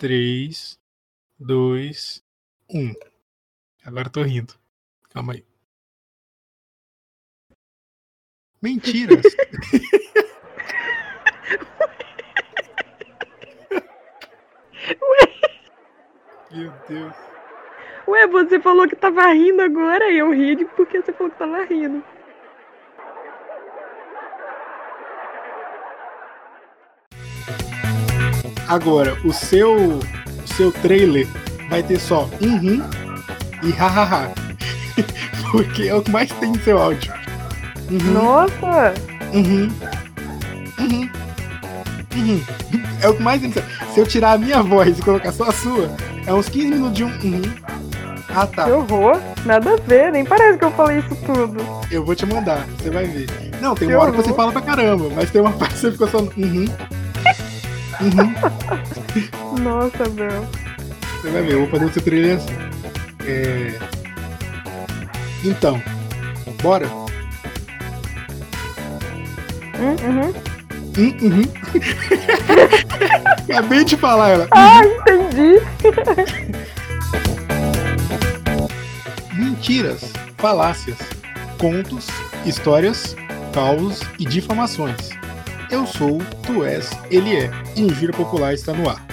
[0.00, 0.80] 3,
[1.38, 2.24] 2,
[2.70, 2.94] 1.
[3.84, 4.54] Agora eu tô rindo.
[5.10, 5.44] Calma aí.
[8.62, 9.20] Mentiras!
[16.50, 17.14] Meu Deus.
[18.08, 21.62] Ué, você falou que tava rindo agora e eu ri porque você falou que tava
[21.64, 22.02] rindo.
[28.70, 31.26] Agora, o seu, o seu trailer
[31.68, 32.80] vai ter só uhum
[33.64, 34.30] e hahaha.
[35.50, 37.12] Porque é o que mais tem no seu áudio.
[37.90, 38.12] Uhum.
[38.12, 38.94] Nossa!
[39.34, 39.68] Uhum.
[40.78, 41.10] Uhum.
[42.14, 42.42] Uhum.
[43.02, 43.52] É o que mais tem.
[43.92, 45.90] Se eu tirar a minha voz e colocar só a sua,
[46.24, 47.08] é uns 15 minutos de um.
[47.08, 47.42] Uhum.
[48.28, 48.66] Ah tá.
[48.66, 49.20] Que horror!
[49.44, 51.56] Nada a ver, nem parece que eu falei isso tudo.
[51.90, 53.26] Eu vou te mandar, você vai ver.
[53.60, 54.22] Não, tem que uma hora horror.
[54.22, 56.18] que você fala pra caramba, mas tem uma parte que você ficou só.
[56.18, 56.66] Uhum.
[58.00, 59.62] Uhum.
[59.62, 60.46] Nossa, Bel.
[61.20, 62.54] Você vai ver, eu vou fazer seu trilha assim.
[63.26, 63.78] É...
[65.44, 65.82] Então,
[66.62, 66.86] bora?
[69.78, 70.32] Hum, uhum.
[70.98, 71.44] Hum, uhum.
[73.50, 74.48] Acabei de falar ela.
[74.50, 75.60] Ah, entendi.
[79.34, 80.98] Mentiras, falácias,
[81.58, 82.06] contos,
[82.44, 83.14] histórias,
[83.52, 85.10] caos e difamações.
[85.72, 87.48] Eu sou, tu és, ele é.
[87.76, 89.06] Injúria Popular está no ar.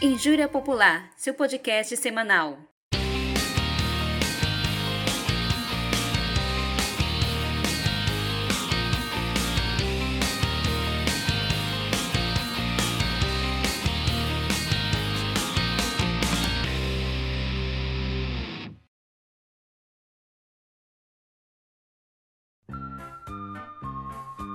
[0.00, 2.69] Injúria Popular, seu podcast semanal.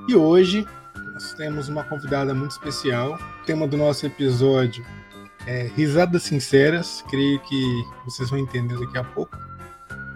[0.07, 0.67] E hoje
[1.13, 3.15] nós temos uma convidada muito especial.
[3.15, 4.85] O tema do nosso episódio
[5.47, 7.03] é Risadas Sinceras.
[7.09, 9.35] Creio que vocês vão entender daqui a pouco.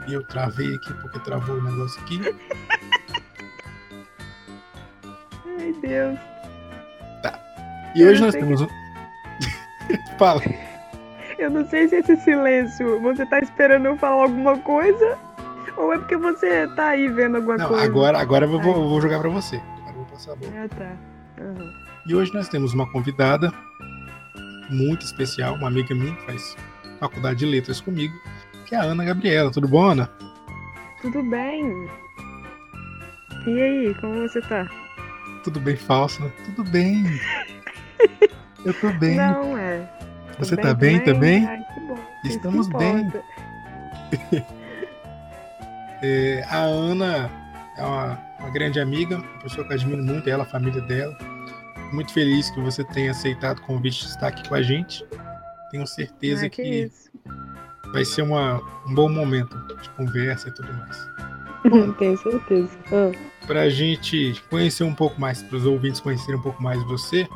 [0.08, 2.22] E eu travei aqui porque travou o negócio aqui.
[5.60, 6.20] Ai, Deus.
[7.24, 7.40] Tá.
[7.96, 8.68] E eu hoje nós temos um.
[10.20, 10.42] Fala.
[11.40, 15.18] Eu não sei se esse silêncio você tá esperando eu falar alguma coisa
[15.76, 17.86] ou é porque você tá aí vendo alguma não, coisa.
[17.86, 19.60] Agora, agora eu vou, eu vou jogar pra você.
[20.28, 20.98] Ah, tá.
[21.42, 21.74] Uhum.
[22.06, 23.54] E hoje nós temos uma convidada
[24.70, 26.58] muito especial, uma amiga minha que faz
[27.00, 28.14] faculdade de letras comigo,
[28.66, 29.50] que é a Ana Gabriela.
[29.50, 30.10] Tudo bom, Ana?
[31.02, 31.90] Tudo bem.
[33.48, 34.70] E aí, como você tá?
[35.44, 36.32] Tudo bem, falso, né?
[36.46, 37.06] Tudo bem.
[38.66, 39.16] Eu tô bem.
[39.16, 39.90] Não, é.
[40.38, 41.46] Você bem tá bem também?
[41.46, 41.98] Ai, que bom.
[42.26, 43.10] Estamos bem.
[46.04, 47.32] é, a Ana
[47.78, 51.18] é uma uma grande amiga, uma pessoa que eu admiro muito, ela, a família dela.
[51.92, 55.06] Muito feliz que você tenha aceitado o convite de estar aqui com a gente.
[55.72, 56.92] Tenho certeza ah, que, que
[57.92, 61.10] vai ser uma, um bom momento de conversa e tudo mais.
[61.98, 62.78] Tenho certeza.
[62.92, 63.12] Ah.
[63.46, 67.28] Para a gente conhecer um pouco mais, para os ouvintes conhecerem um pouco mais você,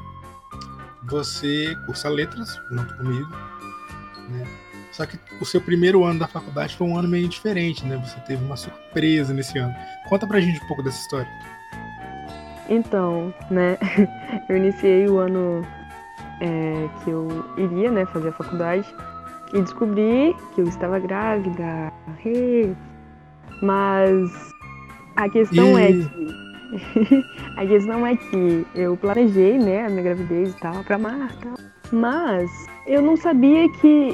[1.03, 3.29] você cursa letras junto comigo,
[4.29, 4.62] né?
[4.93, 7.97] Só que o seu primeiro ano da faculdade foi um ano meio diferente, né?
[7.97, 9.73] Você teve uma surpresa nesse ano.
[10.07, 11.27] Conta pra gente um pouco dessa história.
[12.69, 13.77] Então, né?
[14.47, 15.65] Eu iniciei o ano
[16.39, 17.27] é, que eu
[17.57, 18.85] iria, né, fazer a faculdade
[19.53, 21.91] e descobri que eu estava grávida.
[23.61, 24.29] Mas
[25.15, 26.01] a questão é e...
[26.01, 26.43] é que
[27.57, 31.53] a questão é que eu planejei, né, a minha gravidez e tal para março.
[31.91, 32.49] Mas
[32.87, 34.13] eu não sabia que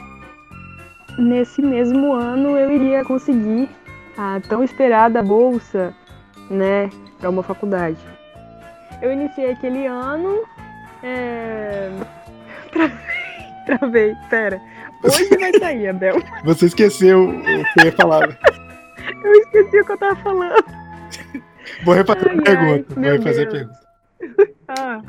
[1.20, 3.70] nesse mesmo ano eu iria conseguir
[4.18, 5.94] a tão esperada bolsa,
[6.50, 8.00] né, para uma faculdade.
[9.02, 10.44] Eu iniciei aquele ano.
[11.04, 11.90] É...
[12.72, 12.96] Travei,
[13.66, 14.62] travei, pera.
[15.04, 16.22] Hoje vai sair, Abel.
[16.44, 18.30] Você esqueceu o que eu ia falar.
[19.24, 20.64] Eu esqueci o que eu tava falando.
[21.84, 22.94] Vou refazer ai, a pergunta.
[22.96, 23.80] Ai, Vou refazer a pergunta.
[24.68, 25.02] Ah.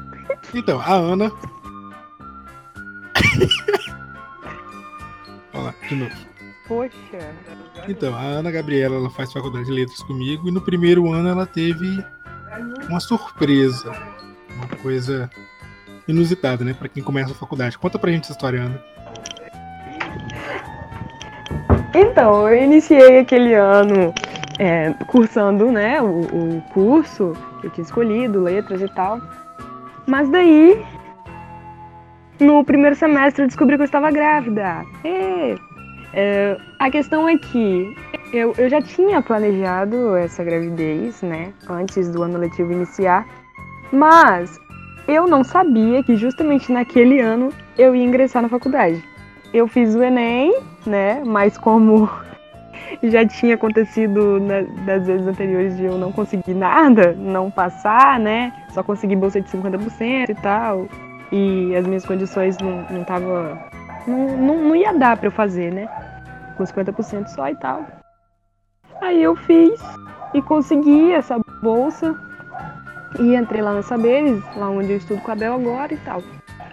[0.55, 1.31] Então, a Ana
[5.61, 6.15] Lá, de novo.
[6.67, 7.35] Poxa.
[7.89, 11.47] Então, a Ana Gabriela ela faz faculdade de letras comigo e no primeiro ano ela
[11.47, 12.05] teve
[12.89, 13.91] uma surpresa,
[14.55, 15.31] uma coisa
[16.07, 17.79] inusitada, né, para quem começa a faculdade.
[17.79, 18.83] Conta pra gente essa história, Ana.
[21.95, 24.15] Então, eu iniciei aquele ano
[24.59, 29.21] é, cursando, né, o, o curso que eu tinha escolhido, letras e tal.
[30.07, 30.85] Mas daí
[32.41, 34.85] no primeiro semestre eu descobri que eu estava grávida.
[35.05, 35.57] E,
[36.13, 37.95] é, a questão é que
[38.33, 41.53] eu, eu já tinha planejado essa gravidez, né?
[41.69, 43.27] Antes do ano letivo iniciar.
[43.93, 44.59] Mas
[45.07, 49.03] eu não sabia que justamente naquele ano eu ia ingressar na faculdade.
[49.53, 50.55] Eu fiz o Enem,
[50.87, 51.23] né?
[51.25, 52.09] Mas como
[53.03, 58.53] já tinha acontecido na, das vezes anteriores de eu não conseguir nada, não passar, né?
[58.71, 60.89] Só consegui bolsa de 50% e tal.
[61.33, 63.59] E as minhas condições não, não tava.
[64.07, 65.89] Não, não, não ia dar para eu fazer, né?
[66.57, 67.87] Com 50% só e tal.
[69.01, 69.81] Aí eu fiz
[70.35, 72.15] e consegui essa bolsa.
[73.19, 76.23] E entrei lá na Saberes, lá onde eu estudo com a Bel agora e tal.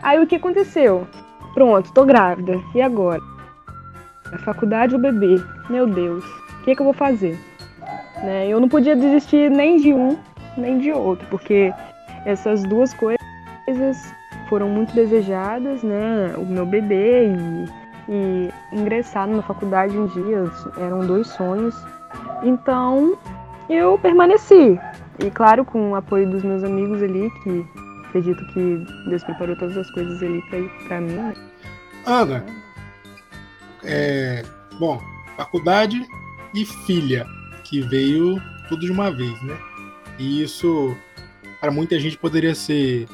[0.04, 1.08] Aí o que aconteceu?
[1.54, 2.62] Pronto, tô grávida.
[2.76, 3.22] E agora?
[4.32, 5.42] A faculdade ou bebê?
[5.70, 7.40] Meu Deus, o que, que eu vou fazer?
[8.24, 8.48] Né?
[8.48, 10.18] Eu não podia desistir nem de um,
[10.56, 11.74] nem de outro, porque
[12.26, 14.14] essas duas coisas
[14.50, 16.34] foram muito desejadas, né?
[16.38, 17.66] O meu bebê e,
[18.10, 20.44] e ingressar numa faculdade um dia
[20.78, 21.76] eram dois sonhos.
[22.44, 23.18] Então
[23.70, 24.80] eu permaneci.
[25.20, 27.66] E claro, com o apoio dos meus amigos ali, que
[28.06, 30.42] acredito que Deus preparou todas as coisas ali
[30.88, 31.14] para mim.
[31.14, 31.34] Né?
[32.06, 32.46] Ana,
[33.84, 34.44] é,
[34.80, 35.02] bom,
[35.36, 36.06] faculdade
[36.54, 37.26] e filha,
[37.64, 39.58] que veio tudo de uma vez, né?
[40.18, 40.96] E isso,
[41.60, 43.08] para muita gente, poderia ser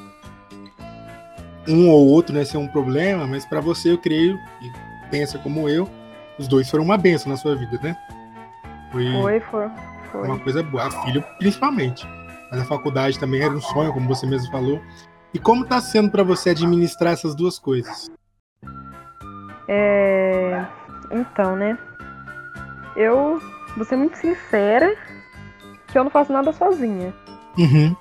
[1.68, 4.72] um ou outro, né, ser um problema, mas para você, eu creio, e
[5.10, 5.88] pensa como eu,
[6.38, 7.96] os dois foram uma benção na sua vida, né?
[8.92, 9.70] Foi, foi, foi,
[10.12, 10.28] foi.
[10.28, 10.86] uma coisa boa.
[10.86, 12.08] A filha, principalmente.
[12.52, 14.82] Mas a faculdade também era um sonho, como você mesmo falou.
[15.34, 18.12] E como está sendo para você administrar essas duas coisas?
[19.68, 20.64] É...
[21.12, 21.78] Então, né?
[22.96, 23.42] Eu
[23.76, 24.96] vou ser muito sincera
[25.88, 27.14] que eu não faço nada sozinha.
[27.58, 27.96] Uhum.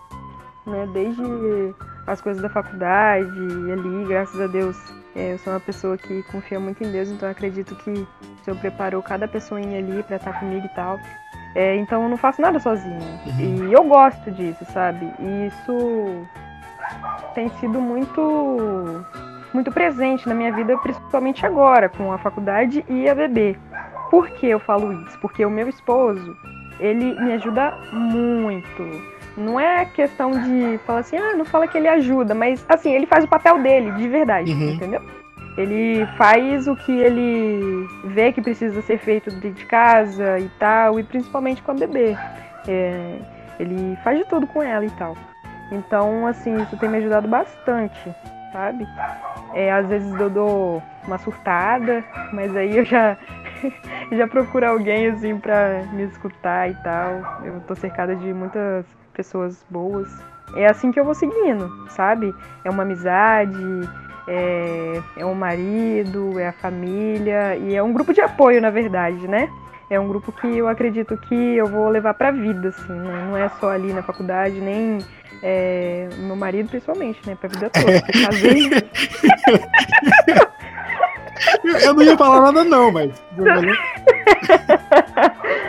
[0.66, 0.88] Né?
[0.92, 1.74] Desde
[2.06, 4.76] as coisas da faculdade e ali, graças a Deus,
[5.14, 8.08] é, eu sou uma pessoa que confia muito em Deus, então acredito que o
[8.44, 10.98] Senhor preparou cada pessoinha ali para estar comigo e tal.
[11.54, 12.98] É, então eu não faço nada sozinha.
[13.26, 13.68] Uhum.
[13.68, 15.12] E eu gosto disso, sabe?
[15.20, 16.26] E isso
[17.34, 19.04] tem sido muito
[19.52, 23.54] muito presente na minha vida, principalmente agora, com a faculdade e a bebê.
[24.10, 25.18] Por que eu falo isso?
[25.20, 26.34] Porque o meu esposo,
[26.80, 31.88] ele me ajuda muito não é questão de falar assim, ah, não fala que ele
[31.88, 34.70] ajuda, mas assim, ele faz o papel dele, de verdade, uhum.
[34.70, 35.02] entendeu?
[35.56, 40.98] Ele faz o que ele vê que precisa ser feito dentro de casa e tal,
[40.98, 42.16] e principalmente com a bebê.
[42.66, 43.18] É,
[43.58, 45.14] ele faz de tudo com ela e tal.
[45.70, 48.14] Então, assim, isso tem me ajudado bastante,
[48.52, 48.86] sabe?
[49.54, 52.02] É, às vezes eu dou uma surtada,
[52.32, 53.16] mas aí eu já
[54.10, 57.42] já procuro alguém assim pra me escutar e tal.
[57.44, 60.08] Eu tô cercada de muitas pessoas boas.
[60.56, 62.34] É assim que eu vou seguindo, sabe?
[62.64, 63.88] É uma amizade,
[64.28, 69.26] é, é um marido, é a família e é um grupo de apoio, na verdade,
[69.26, 69.48] né?
[69.88, 73.26] É um grupo que eu acredito que eu vou levar pra vida, assim, né?
[73.28, 74.98] Não é só ali na faculdade, nem
[75.42, 77.36] é, meu marido, pessoalmente, né?
[77.38, 78.00] Pra vida toda.
[78.00, 78.70] Casei.
[81.84, 83.22] eu não ia falar nada, não, mas.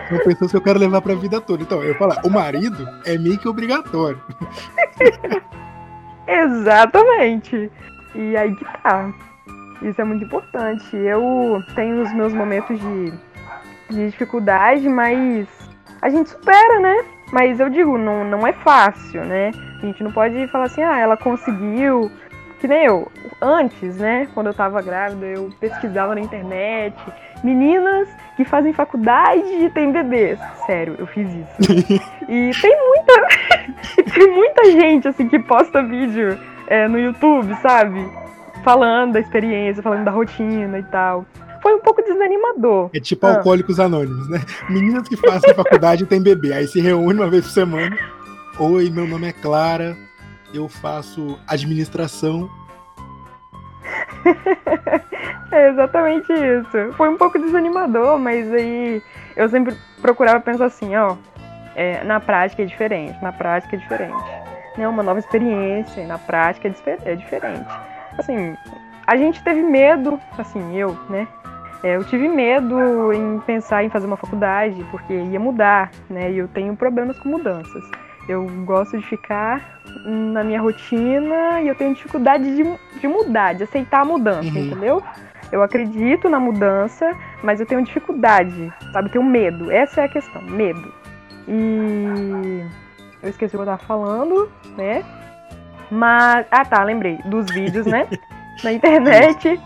[0.09, 1.63] São pessoas que eu quero levar pra vida toda.
[1.63, 4.21] Então, eu falar, o marido é meio que obrigatório.
[6.27, 7.71] Exatamente.
[8.15, 9.11] E aí que tá.
[9.81, 10.95] Isso é muito importante.
[10.95, 13.13] Eu tenho os meus momentos de,
[13.89, 15.47] de dificuldade, mas
[16.01, 17.05] a gente supera, né?
[17.31, 19.51] Mas eu digo, não, não é fácil, né?
[19.81, 22.11] A gente não pode falar assim, ah, ela conseguiu.
[22.59, 23.11] Que nem eu.
[23.41, 24.27] Antes, né?
[24.33, 26.95] Quando eu tava grávida, eu pesquisava na internet.
[27.43, 30.39] Meninas que fazem faculdade e têm bebês.
[30.65, 31.71] Sério, eu fiz isso.
[32.27, 33.27] e tem muita.
[34.13, 36.37] tem muita gente, assim, que posta vídeo
[36.67, 38.05] é, no YouTube, sabe?
[38.63, 41.25] Falando da experiência, falando da rotina e tal.
[41.61, 42.89] Foi um pouco desanimador.
[42.93, 43.35] É tipo ah.
[43.35, 44.41] alcoólicos anônimos, né?
[44.69, 46.53] Meninas que fazem faculdade e têm bebê.
[46.53, 47.97] Aí se reúne uma vez por semana.
[48.59, 49.95] Oi, meu nome é Clara
[50.53, 52.49] eu faço administração.
[55.51, 56.93] é exatamente isso.
[56.93, 59.01] Foi um pouco desanimador, mas aí
[59.35, 61.15] eu sempre procurava pensar assim, ó,
[61.75, 64.23] é, na prática é diferente, na prática é diferente.
[64.77, 67.69] É uma nova experiência, na prática é, é diferente.
[68.17, 68.55] Assim,
[69.05, 71.27] a gente teve medo, assim, eu, né?
[71.83, 76.31] É, eu tive medo em pensar em fazer uma faculdade, porque ia mudar, né?
[76.31, 77.83] E eu tenho problemas com mudanças.
[78.27, 82.63] Eu gosto de ficar na minha rotina e eu tenho dificuldade de,
[82.99, 84.65] de mudar, de aceitar a mudança, uhum.
[84.65, 85.03] entendeu?
[85.51, 89.09] Eu acredito na mudança, mas eu tenho dificuldade, sabe?
[89.09, 89.69] Eu tenho medo.
[89.69, 90.93] Essa é a questão, medo.
[91.47, 92.65] E
[93.21, 95.03] eu esqueci o que eu tava falando, né?
[95.91, 96.47] Mas.
[96.49, 97.19] Ah tá, lembrei.
[97.25, 98.07] Dos vídeos, né?
[98.63, 99.59] Na internet.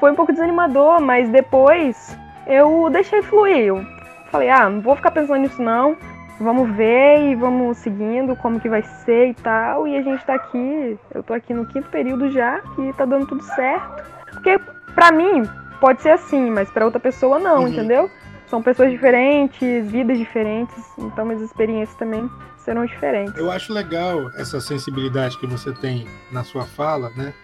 [0.00, 3.66] Foi um pouco desanimador, mas depois eu deixei fluir.
[3.68, 3.86] Eu
[4.30, 5.96] falei, ah, não vou ficar pensando nisso não
[6.40, 9.86] vamos ver e vamos seguindo como que vai ser e tal.
[9.86, 13.26] E a gente tá aqui, eu tô aqui no quinto período já e tá dando
[13.26, 14.04] tudo certo.
[14.32, 14.58] Porque
[14.94, 15.42] pra mim
[15.80, 17.68] pode ser assim, mas pra outra pessoa não, uhum.
[17.68, 18.10] entendeu?
[18.46, 23.36] São pessoas diferentes, vidas diferentes, então as experiências também serão diferentes.
[23.36, 27.34] Eu acho legal essa sensibilidade que você tem na sua fala, né?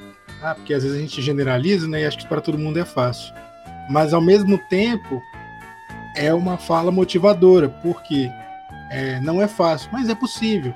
[0.43, 2.03] Ah, porque às vezes a gente generaliza, né?
[2.03, 3.35] E acho que para todo mundo é fácil.
[3.91, 5.23] Mas ao mesmo tempo
[6.17, 8.31] é uma fala motivadora, porque
[8.95, 10.73] é, não é fácil, mas é possível.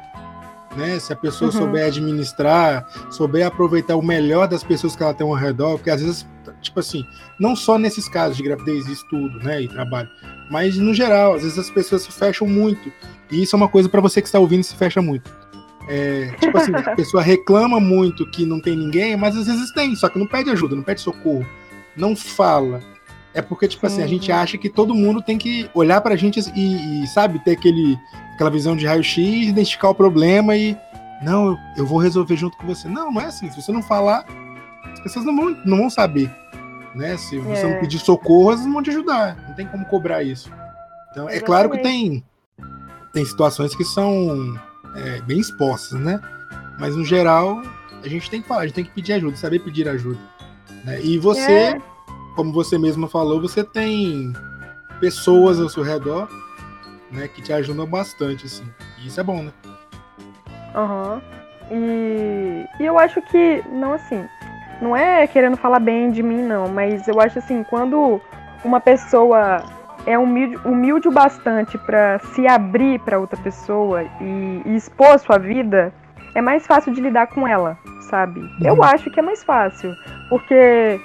[0.77, 0.99] Né?
[0.99, 1.59] Se a pessoa uhum.
[1.59, 6.03] souber administrar, souber aproveitar o melhor das pessoas que ela tem ao redor, porque às
[6.03, 6.27] vezes,
[6.61, 7.05] tipo assim,
[7.39, 10.09] não só nesses casos de gravidez e estudo, né, e trabalho,
[10.51, 12.93] mas no geral, às vezes as pessoas se fecham muito.
[13.31, 15.31] E isso é uma coisa para você que está ouvindo se fecha muito.
[15.89, 19.95] É, tipo assim, a pessoa reclama muito que não tem ninguém, mas às vezes tem,
[19.95, 21.47] só que não pede ajuda, não pede socorro,
[21.97, 22.81] não fala,
[23.35, 26.41] é porque, tipo assim, a gente acha que todo mundo tem que olhar pra gente
[26.55, 27.99] e, e sabe, ter aquele,
[28.35, 30.77] aquela visão de raio-x, identificar o problema e.
[31.23, 32.89] Não, eu vou resolver junto com você.
[32.89, 33.51] Não, não é assim.
[33.51, 34.25] Se você não falar,
[34.93, 36.31] as pessoas não vão, não vão saber.
[36.95, 37.17] Né?
[37.17, 37.73] Se você é.
[37.73, 39.37] não pedir socorro, elas não vão te ajudar.
[39.49, 40.49] Não tem como cobrar isso.
[41.11, 41.43] Então, Exatamente.
[41.43, 42.25] é claro que tem,
[43.13, 44.59] tem situações que são
[44.95, 46.21] é, bem expostas, né?
[46.79, 47.63] Mas no geral,
[48.03, 50.21] a gente tem que falar, a gente tem que pedir ajuda, saber pedir ajuda.
[50.85, 51.01] Né?
[51.03, 51.53] E você.
[51.53, 51.83] É
[52.39, 54.33] como você mesma falou, você tem
[55.01, 56.29] pessoas ao seu redor,
[57.11, 58.63] né, que te ajudam bastante, assim.
[58.97, 59.51] E isso é bom, né?
[60.73, 61.21] Aham.
[61.69, 61.77] Uhum.
[61.77, 64.25] E, e eu acho que, não assim,
[64.81, 68.21] não é querendo falar bem de mim, não, mas eu acho assim, quando
[68.65, 69.65] uma pessoa
[70.07, 75.39] é humilde, humilde o bastante para se abrir para outra pessoa e, e, expor sua
[75.39, 75.93] vida,
[76.37, 77.77] é mais fácil de lidar com ela,
[78.09, 78.39] sabe?
[78.39, 78.59] Uhum.
[78.63, 79.93] Eu acho que é mais fácil,
[80.29, 81.01] porque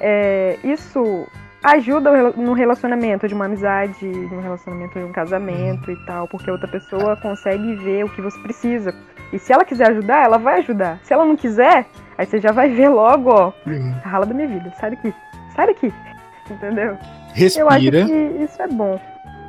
[0.00, 1.26] é, isso
[1.62, 6.68] ajuda no relacionamento de uma amizade, no relacionamento de um casamento e tal, porque outra
[6.68, 8.94] pessoa consegue ver o que você precisa.
[9.32, 11.00] E se ela quiser ajudar, ela vai ajudar.
[11.02, 11.86] Se ela não quiser,
[12.16, 13.94] aí você já vai ver logo, ó, uhum.
[14.04, 15.12] a rala da minha vida, sai daqui,
[15.54, 15.92] sai daqui,
[16.48, 16.96] entendeu?
[17.34, 17.64] Respira.
[17.64, 19.00] Eu acho que isso é bom.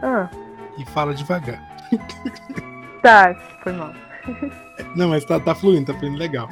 [0.02, 0.28] Ah.
[0.78, 1.62] E fala devagar.
[3.02, 3.94] Tá, foi mal.
[4.96, 6.50] Não, mas tá, tá fluindo, tá fluindo legal.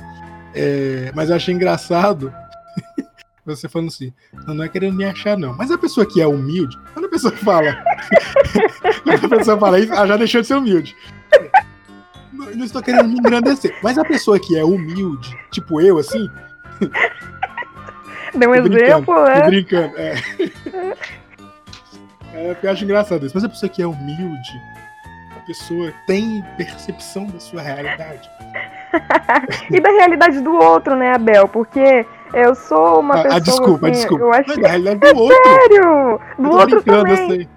[0.53, 2.33] É, mas eu achei engraçado
[3.45, 4.11] você falando assim,
[4.47, 5.55] não, não é querendo me achar, não.
[5.55, 7.77] Mas a pessoa que é humilde, quando a pessoa fala.
[9.03, 10.95] quando a pessoa fala isso, ela já deixou de ser humilde.
[12.33, 13.77] Não, não estou querendo me engrandecer.
[13.83, 16.29] Mas a pessoa que é humilde, tipo eu, assim.
[18.33, 19.41] Deu um exemplo, né?
[19.41, 20.15] Tô brincando, é.
[22.33, 22.57] é.
[22.61, 23.35] Eu acho engraçado isso.
[23.35, 24.61] Mas a pessoa que é humilde,
[25.37, 28.29] a pessoa tem percepção da sua realidade.
[29.71, 31.47] e da realidade do outro, né, Abel?
[31.47, 33.35] Porque eu sou uma ah, pessoa.
[33.35, 34.23] Ah, desculpa, assim, desculpa.
[34.23, 34.61] Eu acho que...
[34.61, 35.43] realidade do é outro.
[35.43, 36.19] Sério!
[36.37, 37.11] Do outro também.
[37.11, 37.49] Eu sei.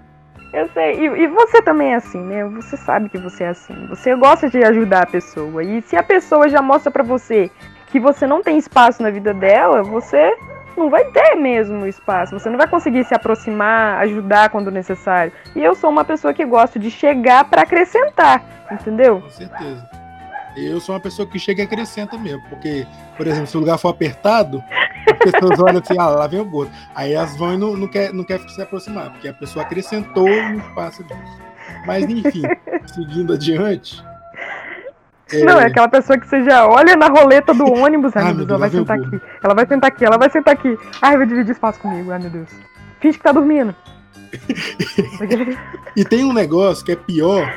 [0.51, 0.99] Eu sei.
[0.99, 2.43] E, e, você também é assim, né?
[2.45, 3.75] Você sabe que você é assim.
[3.87, 5.63] Você gosta de ajudar a pessoa.
[5.63, 7.51] E se a pessoa já mostra para você
[7.87, 10.35] que você não tem espaço na vida dela, você
[10.77, 12.39] não vai ter mesmo espaço.
[12.39, 15.31] Você não vai conseguir se aproximar, ajudar quando necessário.
[15.55, 19.21] E eu sou uma pessoa que gosto de chegar para acrescentar, entendeu?
[19.21, 19.98] Com certeza.
[20.55, 23.77] Eu sou uma pessoa que chega e acrescenta mesmo, porque, por exemplo, se o lugar
[23.77, 24.63] for apertado,
[25.07, 26.71] as pessoas olham assim, ah, lá vem o gordo.
[26.95, 30.27] Aí elas vão e não, não, quer, não quer se aproximar, porque a pessoa acrescentou
[30.27, 31.05] no espaço
[31.85, 32.41] Mas, enfim,
[32.93, 34.03] seguindo adiante.
[35.31, 35.43] É...
[35.43, 38.49] Não, é aquela pessoa que você já olha na roleta do ônibus, ai, meu Deus,
[38.49, 39.21] ela vai sentar aqui.
[39.43, 40.77] Ela vai sentar aqui, ela vai sentar aqui.
[41.01, 42.49] Ai, vai dividir espaço comigo, ai meu Deus.
[42.99, 43.75] Finge que tá dormindo.
[45.95, 47.51] e tem um negócio que é pior.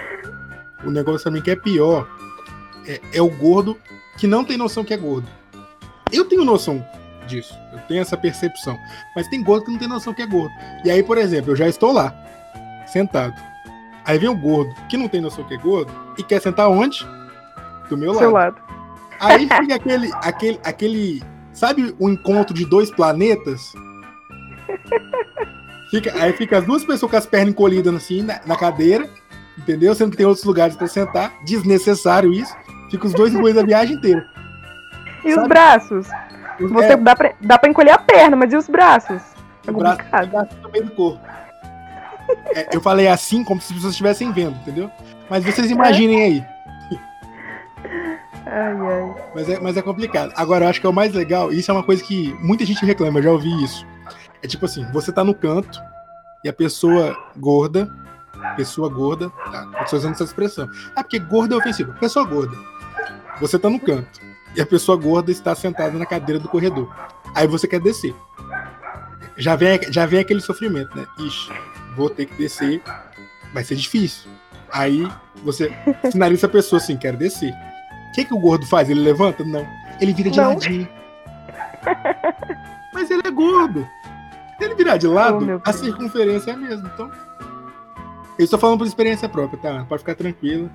[0.85, 2.07] O um negócio também que é pior,
[2.87, 3.79] é, é o gordo
[4.19, 5.29] que não tem noção que é gordo.
[6.13, 6.85] Eu tenho noção
[7.27, 8.79] disso, eu tenho essa percepção.
[9.17, 10.53] Mas tem gordo que não tem noção que é gordo.
[10.85, 12.15] E aí, por exemplo, eu já estou lá,
[12.87, 13.35] sentado.
[14.05, 17.07] Aí vem o gordo que não tem noção que é gordo e quer sentar onde?
[17.89, 18.57] Do meu Seu lado.
[18.57, 18.73] lado.
[19.21, 21.23] Aí fica aquele, aquele, aquele.
[21.53, 23.73] Sabe o encontro de dois planetas?
[25.91, 29.09] Fica, aí fica as duas pessoas com as pernas encolhidas assim na, na cadeira,
[29.59, 29.95] entendeu?
[29.95, 31.33] Sendo que tem outros lugares para sentar.
[31.45, 32.55] Desnecessário isso.
[32.93, 34.29] Fica os dois ruins a viagem inteira.
[35.25, 35.43] E Sabe?
[35.43, 36.07] os braços?
[36.61, 36.97] Você é.
[36.99, 39.23] dá, pra, dá pra encolher a perna, mas e os braços?
[39.67, 41.21] É o braço, o braço no meio do corpo.
[42.55, 44.91] É, eu falei assim como se as pessoas estivessem vendo, entendeu?
[45.31, 46.45] Mas vocês imaginem aí.
[48.45, 49.15] Ai, ai.
[49.35, 50.33] Mas é, mas é complicado.
[50.37, 52.67] Agora, eu acho que é o mais legal, e isso é uma coisa que muita
[52.67, 53.87] gente reclama, eu já ouvi isso.
[54.43, 55.81] É tipo assim, você tá no canto
[56.45, 57.89] e a pessoa gorda,
[58.57, 59.71] pessoa gorda, tá?
[59.81, 60.69] Eu tô usando essa expressão.
[60.95, 61.95] É porque gorda é ofensivo.
[61.95, 62.72] Pessoa gorda
[63.41, 64.21] você tá no canto
[64.57, 66.95] e a pessoa gorda está sentada na cadeira do corredor.
[67.35, 68.15] Aí você quer descer.
[69.37, 71.07] Já vem, já vem aquele sofrimento, né?
[71.19, 71.51] Ixi,
[71.97, 72.83] vou ter que descer.
[73.55, 74.31] Vai ser difícil.
[74.71, 75.07] Aí
[75.43, 75.71] você
[76.11, 77.53] finaliza a pessoa assim, quero descer.
[78.09, 78.91] O que, que o gordo faz?
[78.91, 79.43] Ele levanta?
[79.45, 79.67] Não.
[80.01, 80.49] Ele vira de Não.
[80.51, 80.89] ladinho.
[82.93, 83.89] Mas ele é gordo.
[84.59, 86.91] Se ele virar de Oh, lado, meu a circunferência é a mesma.
[86.95, 87.11] Então.
[88.39, 89.85] Eu estou falando por experiência própria, tá?
[89.89, 90.71] Pode ficar tranquilo.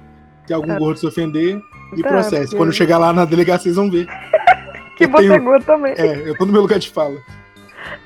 [0.47, 0.77] Se algum Tá.
[0.79, 1.61] gordo se ofender,
[1.95, 2.43] e Tá, processo.
[2.45, 4.07] porque- Quando chegar lá na delegacia, vocês vão ver.
[4.97, 5.93] Que eu você é tenho- gordo também.
[5.95, 7.19] É, eu tô no meu lugar de fala.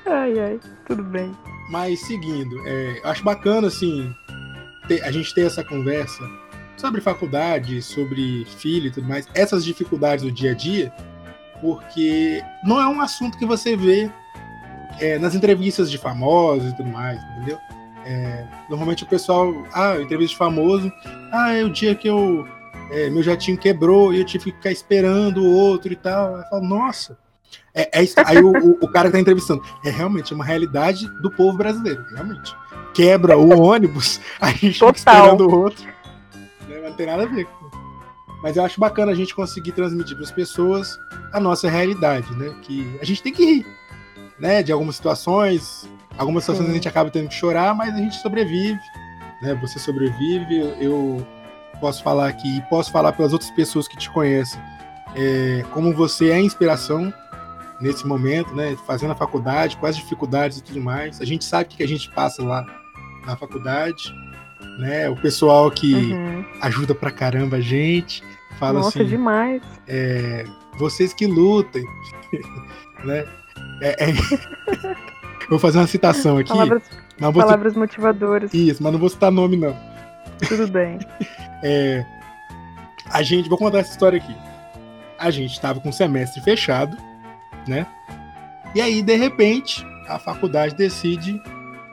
[0.06, 1.32] Ai, ai, tudo bem.
[1.70, 4.14] Mas seguindo, é, acho bacana assim
[4.86, 6.22] ter- a gente ter essa conversa
[6.76, 10.92] sobre faculdade, sobre filho e tudo mais, essas dificuldades do dia a dia,
[11.62, 14.10] porque não é um assunto que você vê
[15.00, 17.58] é, nas entrevistas de famosos e tudo mais, entendeu?
[18.04, 20.92] É, normalmente o pessoal, ah, entrevista de famoso,
[21.32, 22.46] ah, é o dia que eu
[22.90, 26.36] é, meu jatinho quebrou e eu tive que ficar esperando o outro e tal.
[26.36, 27.16] Eu falo, nossa.
[27.74, 28.14] É, é isso.
[28.26, 29.62] Aí o, o- o cara que tá entrevistando.
[29.84, 32.54] É realmente uma realidade do povo brasileiro, realmente.
[32.92, 35.14] Quebra o ônibus, a gente fica Total.
[35.14, 35.84] esperando o outro.
[36.68, 37.46] Né, Não tem nada a ver.
[38.42, 40.98] Mas eu acho bacana a gente conseguir transmitir para as pessoas
[41.32, 42.52] a nossa realidade, né?
[42.62, 43.66] Que a gente tem que rir,
[44.38, 44.62] né?
[44.62, 45.88] De algumas situações.
[46.18, 46.72] Algumas situações Sim.
[46.72, 48.80] a gente acaba tendo que chorar, mas a gente sobrevive,
[49.40, 49.54] né?
[49.60, 50.58] Você sobrevive.
[50.80, 51.26] eu-
[51.80, 54.60] posso falar aqui e posso falar pelas outras pessoas que te conhecem,
[55.16, 57.12] é, como você é inspiração
[57.80, 58.76] nesse momento, né?
[58.86, 61.20] Fazendo a faculdade, as dificuldades e tudo mais.
[61.20, 62.64] A gente sabe o que que a gente passa lá
[63.26, 64.14] na faculdade,
[64.78, 65.08] né?
[65.10, 66.44] O pessoal que Uhum.
[66.60, 68.22] ajuda pra caramba a gente,
[68.60, 69.60] fala Nossa, assim, demais.
[69.88, 70.44] é,
[70.78, 71.84] vocês que lutem,
[73.04, 73.24] né?
[73.80, 74.12] É- é-
[75.48, 76.82] Vou fazer uma citação aqui, Palavras,
[77.18, 78.52] vou palavras motivadoras.
[78.54, 79.76] Isso, mas não vou citar nome não.
[80.48, 80.98] Tudo bem.
[81.64, 82.04] É,
[83.08, 84.34] a gente, vou contar essa história aqui.
[85.16, 86.96] A gente estava com o semestre fechado,
[87.68, 87.86] né?
[88.74, 91.40] E aí, de repente, a faculdade decide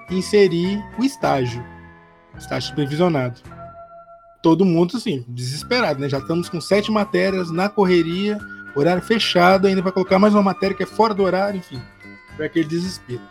[0.10, 1.64] inserir o estágio,
[2.36, 3.42] estágio supervisionado.
[4.42, 6.10] Todo mundo, assim, desesperado, né?
[6.10, 8.40] Já estamos com sete matérias na correria,
[8.76, 11.82] horário fechado, ainda vai colocar mais uma matéria que é fora do horário, enfim.
[12.36, 13.22] Foi aquele desespero.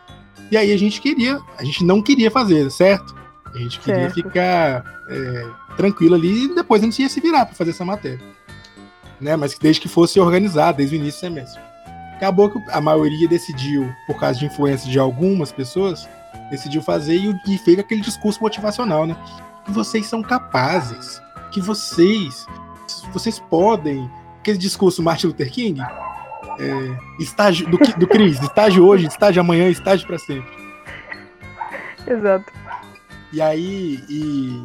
[0.50, 3.14] E aí a gente queria, a gente não queria fazer, certo?
[3.54, 4.14] A gente queria Certo.
[4.14, 8.20] ficar é, tranquilo ali e depois a gente ia se virar para fazer essa matéria.
[9.20, 9.36] Né?
[9.36, 11.60] Mas desde que fosse organizado, desde o início do semestre.
[12.14, 16.08] Acabou que a maioria decidiu, por causa de influência de algumas pessoas,
[16.50, 19.16] decidiu fazer e, e fez aquele discurso motivacional, né?
[19.64, 22.44] Que vocês são capazes, que vocês,
[23.12, 24.10] vocês podem.
[24.40, 25.80] Aquele discurso Martin Luther King,
[26.58, 30.50] é, estágio do, do Cris, estágio hoje, estágio amanhã, estágio para sempre.
[32.06, 32.52] Exato.
[33.32, 34.62] E aí, e,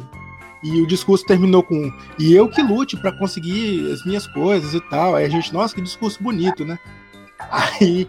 [0.62, 4.80] e o discurso terminou com e eu que lute para conseguir as minhas coisas e
[4.88, 5.14] tal.
[5.14, 6.78] Aí a gente, nossa, que discurso bonito, né?
[7.50, 8.08] Aí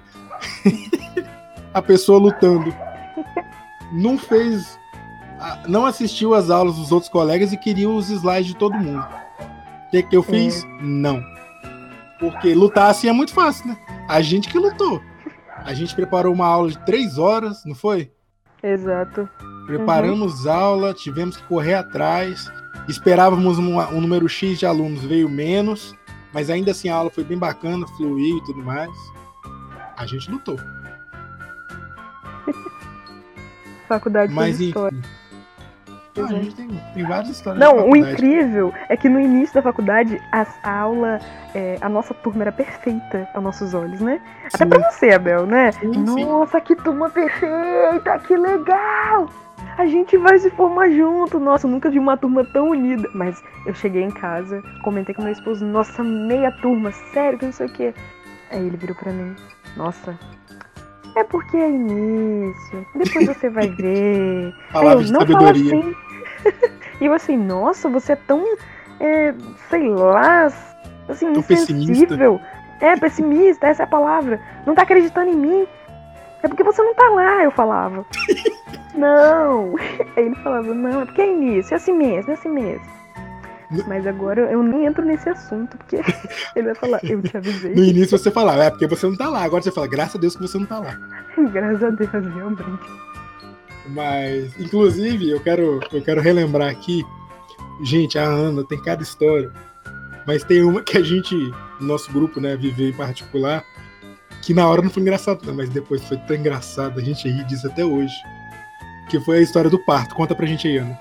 [1.74, 2.74] a pessoa lutando
[3.92, 4.80] não fez,
[5.68, 9.06] não assistiu às aulas dos outros colegas e queria os slides de todo mundo.
[9.88, 10.66] O que, que eu fiz?
[10.82, 11.35] Não.
[12.20, 13.78] Porque lutar assim é muito fácil, né?
[14.08, 15.02] A gente que lutou.
[15.58, 18.12] A gente preparou uma aula de três horas, não foi?
[18.62, 19.28] Exato.
[19.66, 22.52] Preparamos aula, tivemos que correr atrás,
[22.88, 25.96] esperávamos um, um número X de alunos, veio menos,
[26.32, 28.92] mas ainda assim a aula foi bem bacana, fluiu e tudo mais.
[29.98, 30.60] A gente lutou.
[33.88, 34.98] Faculdade Mas de história.
[34.98, 35.10] enfim.
[36.18, 37.60] Ah, a gente tem, tem várias histórias.
[37.60, 41.20] Não, o incrível é que no início da faculdade a, a aula,
[41.54, 44.22] é, a nossa turma era perfeita aos nossos olhos, né?
[44.48, 44.70] Até Sim.
[44.70, 45.72] pra você, Abel, né?
[45.74, 46.26] Sim, sim.
[46.26, 49.30] Nossa, que turma perfeita, que legal!
[49.78, 51.38] A gente vai se formar junto.
[51.38, 53.10] Nossa, eu nunca vi uma turma tão unida.
[53.14, 57.54] Mas eu cheguei em casa, comentei com meu esposo, nossa, meia turma, sério, que não
[57.54, 57.94] sei o quê.
[58.52, 59.36] Aí ele virou pra mim,
[59.76, 60.18] nossa,
[61.16, 64.54] é porque é início, depois você vai ver.
[64.72, 65.70] Palavra Aí de eu, não sabedoria.
[65.70, 65.96] Fala assim.
[67.02, 68.44] e eu assim, nossa, você é tão,
[69.00, 69.34] é,
[69.70, 70.46] sei lá,
[71.08, 72.40] assim, Tão insensível.
[72.82, 74.40] É, pessimista, essa é a palavra.
[74.66, 75.68] Não tá acreditando em mim.
[76.44, 78.06] É porque você não tá lá, eu falava.
[78.94, 79.76] não.
[80.16, 82.96] Aí ele falava, não, é porque é início, é assim mesmo, é assim mesmo.
[83.88, 86.00] Mas agora eu nem entro nesse assunto, porque
[86.56, 87.74] ele vai falar, eu te No avisei.
[87.74, 89.44] início você falava, é porque você não tá lá.
[89.44, 90.96] Agora você fala, graças a Deus que você não tá lá.
[91.52, 92.64] Graças a Deus, realmente.
[93.88, 97.06] Mas, inclusive, eu quero, eu quero relembrar aqui.
[97.84, 99.52] Gente, a Ana tem cada história.
[100.26, 101.36] Mas tem uma que a gente,
[101.80, 103.64] no nosso grupo, né, viveu em particular,
[104.42, 107.44] que na hora não foi engraçado, não, mas depois foi tão engraçado, a gente ri
[107.44, 108.14] disso até hoje.
[109.10, 110.16] Que foi a história do parto.
[110.16, 111.00] Conta pra gente aí, Ana.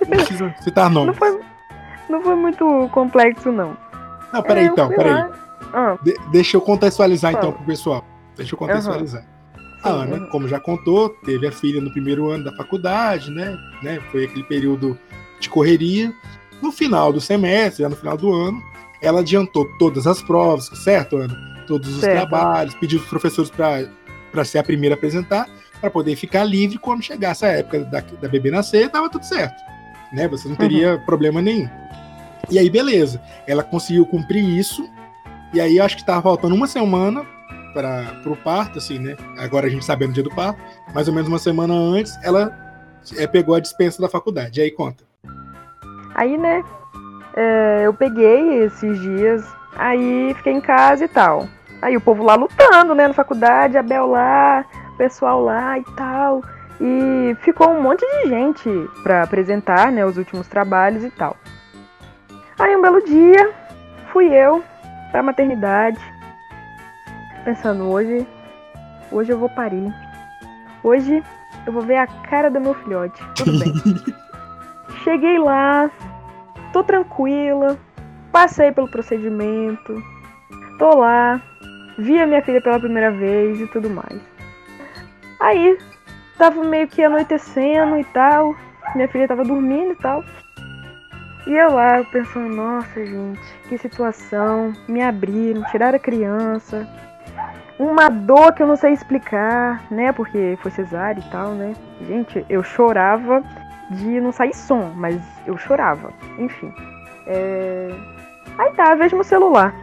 [0.00, 1.40] Não precisa citar Não foi,
[2.08, 3.76] não foi muito complexo, não.
[4.32, 5.30] Não, peraí É, então, peraí.
[5.72, 7.44] Ah, De- deixa eu contextualizar Fala.
[7.44, 8.04] então pro pessoal.
[8.36, 9.24] Deixa eu contextualizar.
[9.82, 10.26] A sim, Ana, uhum.
[10.26, 13.58] como já contou, teve a filha no primeiro ano da faculdade, né?
[13.82, 14.00] né?
[14.10, 14.98] Foi aquele período
[15.40, 16.12] de correria.
[16.60, 18.62] No final do semestre, no final do ano,
[19.00, 21.52] ela adiantou todas as provas, certo, Ana?
[21.66, 22.28] Todos os Certo.
[22.28, 25.48] trabalhos, pediu os professores para ser a primeira a apresentar,
[25.80, 29.60] para poder ficar livre quando chegasse a época da, da bebê nascer, tava tudo certo.
[30.12, 30.28] Né?
[30.28, 31.68] Você não teria problema nenhum.
[32.50, 33.20] E aí, beleza.
[33.46, 34.88] Ela conseguiu cumprir isso.
[35.54, 37.24] E aí, acho que tava faltando uma semana
[37.72, 39.16] para o parto, assim, né?
[39.38, 40.60] Agora a gente sabendo o dia do parto,
[40.94, 42.52] mais ou menos uma semana antes, ela
[43.16, 44.60] é, pegou a dispensa da faculdade.
[44.60, 45.04] Aí, conta.
[46.14, 46.62] Aí, né,
[47.34, 51.48] é, eu peguei esses dias, aí fiquei em casa e tal.
[51.80, 55.84] Aí o povo lá lutando, né, na faculdade, a Bel lá, o pessoal lá e
[55.96, 56.42] tal.
[56.80, 58.68] E ficou um monte de gente
[59.02, 61.36] pra apresentar, né, os últimos trabalhos e tal.
[62.58, 63.50] Aí um belo dia,
[64.12, 64.62] fui eu
[65.10, 65.98] pra maternidade,
[67.44, 68.26] pensando, hoje,
[69.10, 69.92] hoje eu vou parir.
[70.82, 71.22] Hoje
[71.66, 73.22] eu vou ver a cara do meu filhote.
[73.36, 73.72] Tudo bem.
[75.04, 75.90] Cheguei lá,
[76.72, 77.78] tô tranquila,
[78.30, 80.02] passei pelo procedimento,
[80.78, 81.40] tô lá,
[81.98, 84.20] vi a minha filha pela primeira vez e tudo mais.
[85.40, 85.76] Aí,
[86.38, 88.54] tava meio que anoitecendo e tal,
[88.94, 90.24] minha filha tava dormindo e tal.
[91.46, 96.88] E eu lá pensando, nossa gente, que situação, me abriram, tiraram a criança.
[97.82, 100.12] Uma dor que eu não sei explicar, né?
[100.12, 101.74] Porque foi cesárea e tal, né?
[102.06, 103.42] Gente, eu chorava
[103.90, 106.12] de não sair som, mas eu chorava.
[106.38, 106.72] Enfim.
[107.26, 107.88] É...
[108.56, 109.74] Aí tá, vejo meu celular.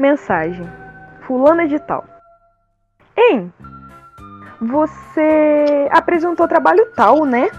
[0.00, 0.68] Mensagem.
[1.20, 2.04] Fulana de tal.
[3.16, 3.52] Hein?
[4.60, 7.50] Você apresentou trabalho tal, né?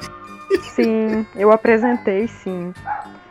[0.72, 2.72] Sim, eu apresentei, sim.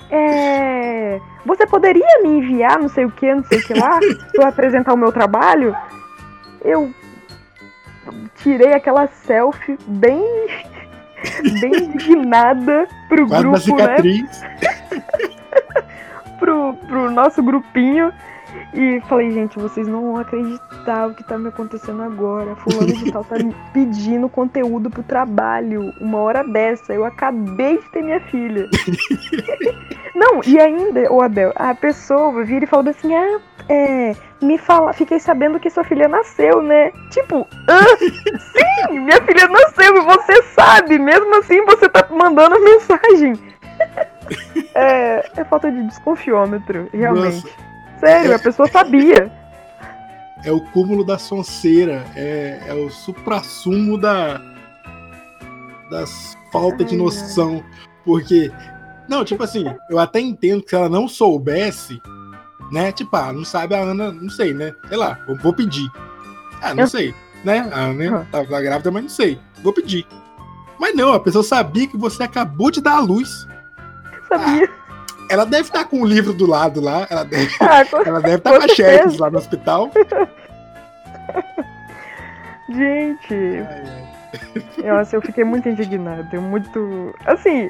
[0.10, 1.20] É...
[1.46, 4.00] Você poderia me enviar não sei o que, não sei o que lá,
[4.34, 5.76] pra eu apresentar o meu trabalho?
[6.64, 6.92] Eu
[8.36, 10.24] tirei aquela selfie bem
[11.62, 13.98] bem indignada pro Quase uma grupo, né?
[16.50, 18.12] Pro, pro nosso grupinho.
[18.74, 22.56] E falei, gente, vocês não vão acreditar o que tá me acontecendo agora.
[22.56, 25.94] Fulano de tal tá me pedindo conteúdo pro trabalho.
[26.02, 26.92] Uma hora dessa.
[26.92, 28.68] Eu acabei de ter minha filha.
[30.16, 34.16] não, e ainda, o Abel, a pessoa vira e fala assim, ah, é.
[34.42, 36.92] Me fala, fiquei sabendo que sua filha nasceu, né?
[37.12, 37.86] Tipo, hã?
[38.00, 40.98] Sim, minha filha nasceu e você sabe.
[40.98, 43.49] Mesmo assim, você tá mandando mensagem.
[44.76, 47.44] É, é falta de desconfiômetro, realmente.
[47.44, 47.50] Nossa,
[48.00, 49.32] Sério, a pessoa sabia.
[50.46, 54.40] é o cúmulo da sonceira, é, é o suprassumo da
[55.90, 57.64] das falta de Ai, noção,
[58.06, 58.52] porque
[59.08, 62.00] não, tipo assim, eu até entendo que se ela não soubesse,
[62.72, 65.90] né, tipo, ah, não sabe a Ana, não sei, né, sei lá, vou pedir.
[66.62, 68.26] Ah, não Eu- sei, né, a Ana Uhum.
[68.26, 70.06] tava grávida, mas não sei, vou pedir.
[70.80, 73.48] Mas não, a pessoa sabia que você acabou de dar a luz.
[74.30, 74.70] Sabia.
[75.30, 78.36] Ela deve estar com o livro do lado lá, ela deve, Ah, com- ela deve
[78.38, 79.92] estar Com com a xerox lá no hospital.
[82.70, 83.64] Gente,
[84.86, 86.28] nossa, eu fiquei muito indignada.
[86.32, 87.14] Eu muito.
[87.26, 87.70] Assim,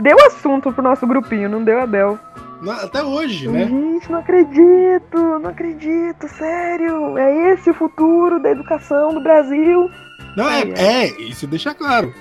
[0.00, 2.18] deu assunto pro nosso grupinho, não deu Abel.
[2.60, 3.66] Não, Até hoje, né?
[3.66, 7.16] Gente, não acredito, não acredito, sério.
[7.18, 9.90] É esse o futuro da educação do Brasil.
[10.36, 12.12] Não, é, Ai, é, isso deixa claro.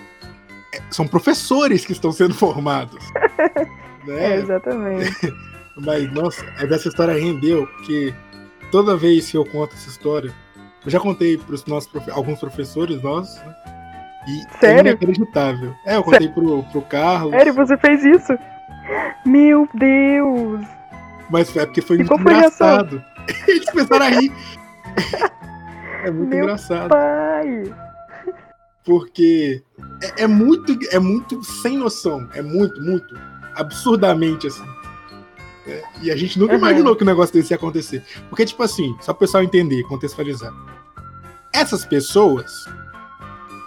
[0.73, 3.03] É, são professores que estão sendo formados.
[4.05, 4.36] É, né?
[4.36, 5.33] exatamente.
[5.79, 8.13] Mas, nossa, é dessa história rendeu, porque
[8.69, 10.29] toda vez que eu conto essa história,
[10.83, 13.55] eu já contei para os nossos alguns professores nossos, né?
[14.27, 14.89] E é Sério?
[14.89, 15.73] inacreditável.
[15.86, 18.38] É, eu contei pro, pro Carlos, Sério, você fez isso?
[19.25, 20.59] Meu Deus!
[21.29, 23.03] mas é porque foi E muito foi engraçado.
[23.47, 24.31] Eles começaram a rir.
[26.03, 26.89] É muito Meu engraçado.
[26.89, 27.63] Pai!
[28.86, 29.62] Porque
[30.02, 33.15] é, é muito é muito sem noção, é muito, muito
[33.56, 34.63] absurdamente assim.
[35.65, 36.60] É, e a gente nunca Uhum.
[36.60, 38.04] imaginou que um negócio desse ia acontecer.
[38.30, 40.54] Porque, tipo assim, só pro pessoal entender, contextualizar.
[41.54, 42.65] Essas pessoas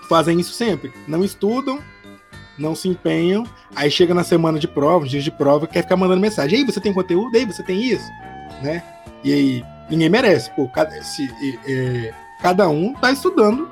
[0.08, 0.92] fazem isso sempre.
[1.08, 1.80] Não estudam,
[2.58, 6.20] não se empenham, aí chega na semana de prova, dias de prova, quer ficar mandando
[6.20, 6.58] mensagem.
[6.58, 7.34] Ei, você tem conteúdo?
[7.34, 8.06] Ei, você tem isso?
[8.62, 8.82] Né?
[9.24, 10.50] E aí, ninguém merece.
[10.54, 11.30] Pô, cada, se,
[11.66, 13.68] é, cada um tá estudando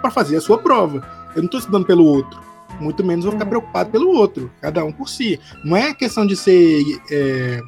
[0.00, 1.02] para fazer a sua prova.
[1.36, 2.40] Eu não tô estudando pelo outro.
[2.80, 3.50] Muito menos vou ficar Uhum.
[3.50, 4.50] preocupado pelo outro.
[4.60, 5.38] Cada um por si.
[5.64, 6.82] Não é questão de ser.
[7.10, 7.60] É,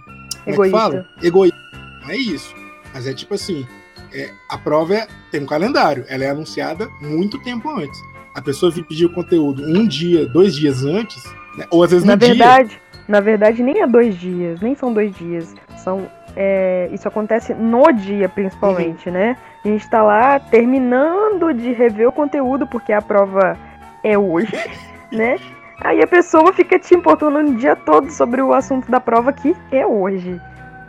[0.46, 0.78] é Egoísta.
[0.78, 1.06] fala?
[1.22, 1.58] Egoísta.
[2.02, 2.54] Não é isso.
[2.94, 3.66] Mas é tipo assim:
[4.12, 6.04] é, a prova é- tem um calendário.
[6.08, 7.98] Ela é anunciada muito tempo antes.
[8.34, 11.22] A pessoa vir pedir o conteúdo um dia, dois dias antes,
[11.56, 11.66] né?
[11.70, 12.28] ou às vezes Na dia.
[12.28, 15.52] verdade, na verdade, nem é dois dias, nem são dois dias.
[15.82, 19.14] São, é, isso acontece no dia, principalmente, Uhum.
[19.14, 19.36] né?
[19.64, 23.56] A gente tá lá terminando de rever o conteúdo, porque a prova
[24.02, 24.52] é hoje,
[25.12, 25.36] né?
[25.82, 29.56] Aí a pessoa fica te importunando o dia todo sobre o assunto da prova que
[29.72, 30.40] é hoje.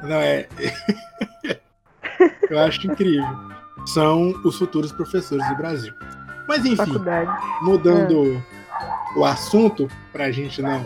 [0.03, 0.47] Não, é.
[2.49, 3.25] Eu acho incrível.
[3.87, 5.93] São os futuros professores do Brasil.
[6.47, 7.31] Mas enfim, Faculdade.
[7.61, 8.43] mudando
[9.15, 10.85] o assunto pra gente não.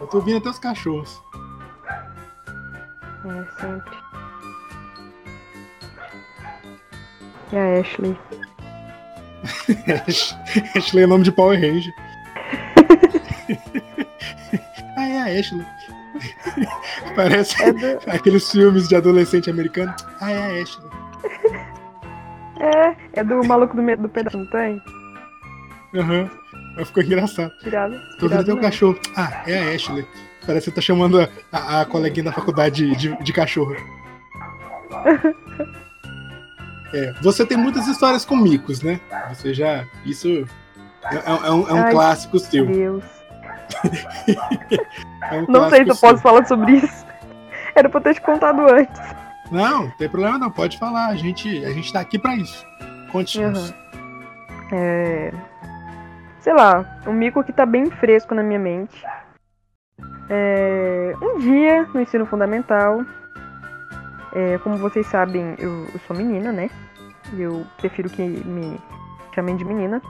[0.00, 1.22] Eu tô ouvindo até os cachorros.
[3.24, 3.96] É, sempre.
[7.52, 8.16] E a Ashley?
[10.76, 11.92] Ashley é nome de Power Ranger.
[14.96, 15.66] ah, é a Ashley.
[17.14, 18.10] Parece É do...
[18.10, 19.94] aqueles filmes de adolescente americano.
[20.20, 20.88] Ah, é a Ashley.
[22.60, 24.82] É, é do maluco do medo do pedaço, não tem?
[25.94, 26.28] Aham.
[26.76, 26.84] Uhum.
[26.84, 27.52] Ficou engraçado.
[27.60, 27.94] Tirado.
[28.18, 28.98] Tô ouvindo até o cachorro.
[29.16, 30.06] Ah, é a Ashley.
[30.48, 33.76] Parece que você tá chamando a, a, a coleguinha da faculdade de, de cachorro.
[36.90, 38.98] É, você tem muitas histórias com micos, né?
[39.28, 39.84] Você já.
[40.06, 40.48] Isso
[41.04, 42.64] é, é um, é um Ai, clássico seu.
[42.64, 43.04] Deus.
[45.30, 46.08] É um Não sei se eu seu.
[46.08, 47.06] posso falar sobre isso.
[47.74, 48.98] Era pra eu ter te contado antes.
[49.52, 51.08] Não, não tem problema não, pode falar.
[51.08, 52.66] A gente, a gente tá aqui pra isso.
[53.12, 53.74] Conte Uhum.
[54.72, 55.30] É.
[56.40, 59.04] Sei lá, um mico que tá bem fresco na minha mente.
[60.30, 63.04] É, um dia, no ensino fundamental,
[64.32, 66.70] é, como vocês sabem, eu, eu sou menina, né?
[67.32, 68.78] E eu prefiro que me
[69.34, 70.02] chamem de menina.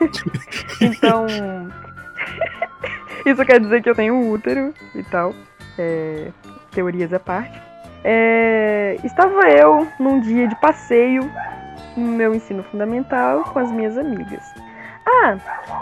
[0.80, 1.26] então.
[3.26, 5.34] Isso quer dizer que eu tenho um útero e tal.
[5.78, 6.30] É,
[6.70, 7.60] teorias à parte.
[8.04, 11.30] É, estava eu num dia de passeio
[11.96, 14.42] no meu ensino fundamental com as minhas amigas.
[15.04, 15.36] Ah,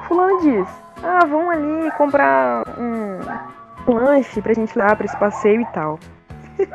[0.08, 0.68] fulano diz,
[1.02, 3.20] ah, vamos ali comprar um
[3.92, 5.98] lanche pra gente levar pra esse passeio e tal.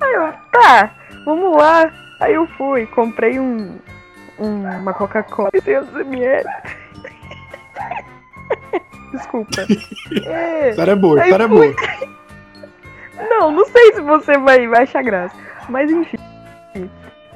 [0.00, 0.90] Aí eu, tá,
[1.24, 1.90] vamos lá.
[2.20, 3.78] Aí eu fui, comprei um,
[4.38, 6.44] um- uma Coca-Cola 600ml.
[9.12, 9.62] Desculpa.
[10.26, 11.74] É, História boa, história fui.
[11.74, 11.76] boa.
[13.28, 15.36] não, não sei se você vai, vai achar graça.
[15.68, 16.16] Mas enfim.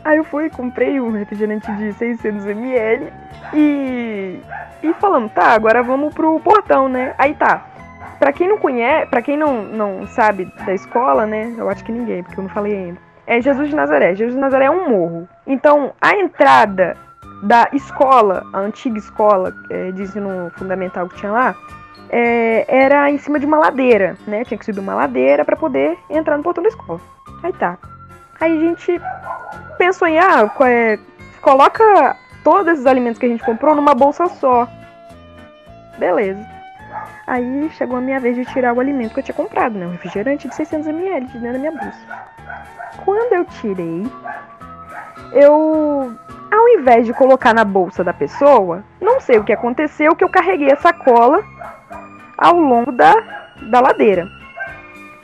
[0.07, 3.11] Aí eu fui, comprei um refrigerante de 600ml
[3.53, 4.41] e.
[4.81, 7.13] E falando, tá, agora vamos pro portão, né?
[7.19, 7.67] Aí tá.
[8.17, 11.53] Pra quem não conhece, pra quem não, não sabe da escola, né?
[11.59, 13.01] Eu acho que ninguém, porque eu não falei ainda.
[13.27, 14.15] É Jesus de Nazaré.
[14.15, 15.29] Jesus de Nazaré é um morro.
[15.45, 16.97] Então, a entrada
[17.43, 21.57] da escola, a antiga escola é, de ensino fundamental que tinha lá,
[22.11, 24.45] é, era em cima de uma ladeira, né?
[24.45, 27.01] Tinha que subir uma ladeira pra poder entrar no portão da escola.
[27.43, 27.77] Aí tá.
[28.41, 29.01] Aí a gente
[29.79, 30.99] pensou em, ah, é,
[31.41, 34.69] coloca todos esses alimentos que a gente comprou numa bolsa só.
[35.99, 36.47] Beleza.
[37.27, 39.87] Aí chegou a minha vez de tirar o alimento que eu tinha comprado, né?
[39.87, 41.99] Um refrigerante de 600ml de dentro da minha bolsa.
[43.05, 44.07] Quando eu tirei,
[45.33, 46.17] eu,
[46.53, 50.29] ao invés de colocar na bolsa da pessoa, não sei o que aconteceu, que eu
[50.29, 51.43] carreguei a sacola
[52.39, 53.15] ao longo da,
[53.71, 54.36] da ladeira.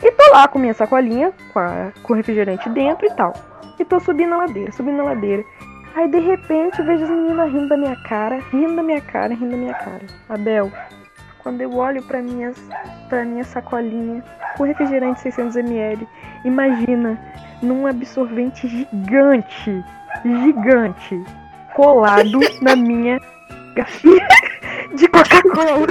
[0.02, 3.32] E tô lá com minha sacolinha, com, a- com o refrigerante dentro e tal.
[3.78, 5.44] E tô subindo a ladeira, subindo a ladeira.
[5.94, 9.34] Aí de repente eu vejo as meninas rindo da minha cara, rindo da minha cara,
[9.34, 10.00] rindo da minha cara.
[10.28, 10.70] Abel,
[11.42, 12.56] quando eu olho pra, minhas,
[13.08, 14.24] pra minha sacolinha
[14.56, 16.06] com refrigerante 600ml,
[16.44, 17.18] imagina
[17.62, 19.84] num absorvente gigante,
[20.24, 21.22] gigante,
[21.74, 23.20] colado na minha
[23.74, 24.26] garrafinha
[24.94, 25.86] de Coca-Cola.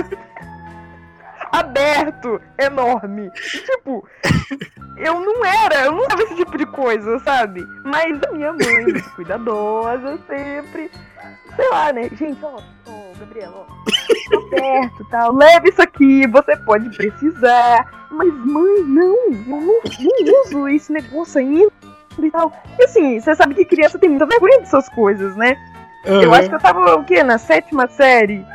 [1.52, 3.28] Aberto, enorme.
[3.28, 4.08] E, tipo,
[4.98, 7.66] eu não era, eu não era esse tipo de coisa, sabe?
[7.84, 10.92] Mas a minha mãe, cuidadosa, sempre.
[11.56, 12.10] Sei lá, né?
[12.14, 13.82] Gente, ó, ó, Gabriela, ó.
[14.32, 15.36] Tá perto, tal.
[15.36, 18.08] Leve isso aqui, você pode precisar.
[18.12, 21.72] Mas, mãe, não, eu não, não uso esse negócio ainda
[22.20, 22.52] e tal.
[22.80, 25.56] E assim, você sabe que criança tem muita vergonha dessas coisas, né?
[26.06, 26.40] Eu Aham.
[26.40, 27.24] acho que eu tava, o quê?
[27.24, 28.46] Na sétima série?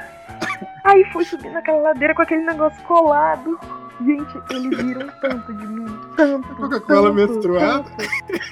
[0.87, 3.59] Aí fui subir naquela ladeira com aquele negócio colado.
[4.05, 5.87] Gente, eles viram tanto de mim.
[6.17, 6.55] Tanto.
[6.55, 7.85] Coca-Cola menstruada.
[7.85, 8.47] tanto.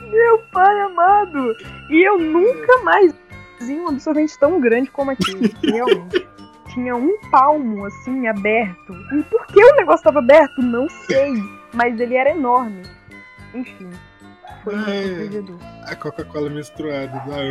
[0.10, 1.54] Meu pai amado!
[1.90, 3.14] E eu nunca mais
[3.60, 5.54] vi um absorvente tão grande como aquele.
[5.62, 6.28] Realmente.
[6.72, 8.92] Tinha um palmo, assim, aberto.
[9.12, 10.62] E por que o negócio tava aberto?
[10.62, 11.32] Não sei.
[11.74, 12.82] Mas ele era enorme.
[13.52, 13.90] Enfim.
[14.62, 14.78] Foi É.
[14.78, 15.56] constrangedor.
[15.86, 17.42] A Coca-Cola misturada, da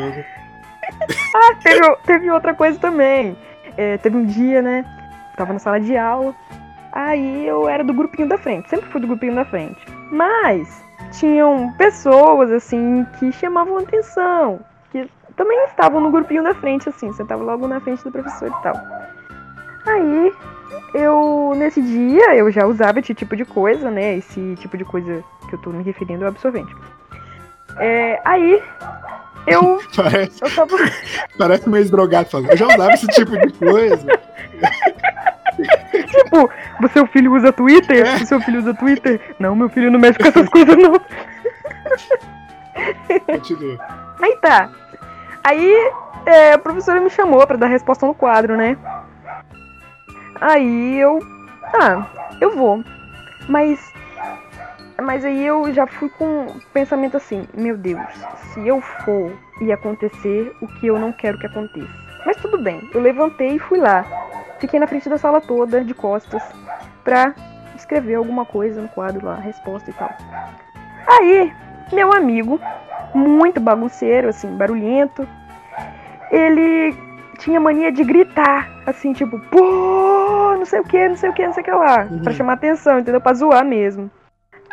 [0.89, 1.60] amo.
[1.63, 3.38] teve, teve outra coisa também.
[3.78, 4.86] É, teve um dia, né?
[5.36, 6.36] Tava na sala de aula.
[6.91, 8.69] Aí eu era do grupinho da frente.
[8.69, 9.80] Sempre fui do grupinho da frente.
[10.12, 14.60] Mas tinham pessoas, assim, que chamavam atenção.
[14.91, 17.13] Que também estavam no grupinho da frente, assim.
[17.13, 18.75] Sentava logo na frente do professor e tal.
[19.86, 20.34] Aí
[20.93, 24.17] eu, nesse dia, eu já usava esse tipo de coisa, né?
[24.17, 26.75] Esse tipo de coisa que eu tô me referindo é o absorvente.
[27.78, 28.62] É, aí
[29.49, 29.81] Eu.
[29.95, 30.77] Parece, Eu tava.
[31.38, 32.51] parece meio drogado falando.
[32.51, 34.07] Eu já usava esse tipo de coisa.
[36.09, 36.49] Tipo,
[36.83, 38.07] o seu filho usa Twitter?
[38.07, 38.15] É.
[38.15, 39.19] O seu filho usa Twitter?
[39.39, 40.93] Não, meu filho não mexe com essas coisas, não.
[43.25, 43.77] Continua.
[44.21, 44.69] Aí tá.
[45.43, 45.91] Aí
[46.25, 48.77] é, a professora me chamou pra dar resposta no quadro, né?
[50.39, 51.19] Aí eu.
[51.73, 52.05] Ah,
[52.39, 52.83] eu vou.
[53.47, 53.88] Mas.
[55.01, 58.01] Mas aí eu já fui com um pensamento assim: Meu Deus,
[58.53, 59.31] se eu for
[59.62, 61.93] e acontecer o que eu não quero que aconteça.
[62.25, 64.05] Mas tudo bem, eu levantei e fui lá.
[64.59, 66.43] Fiquei na frente da sala toda, de costas,
[67.03, 67.33] pra
[67.75, 70.09] escrever alguma coisa no quadro lá, resposta e tal.
[71.07, 71.53] Aí,
[71.93, 72.59] meu amigo,
[73.15, 75.25] muito bagunceiro, assim, barulhento,
[76.29, 76.93] ele
[77.38, 81.45] tinha mania de gritar, assim, tipo, pô, não sei o que, não sei o que,
[81.45, 82.19] não sei o que lá, Uhum.
[82.23, 83.21] pra chamar atenção, entendeu?
[83.21, 84.12] Pra zoar mesmo.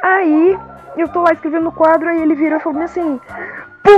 [0.02, 0.58] Aí,
[0.96, 3.20] eu tô lá escrevendo no quadro, aí ele virou e falou assim,
[3.82, 3.90] pô,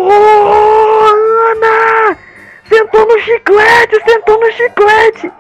[1.53, 2.17] Ana,
[2.65, 5.33] sentou no chiclete, sentou no chiclete.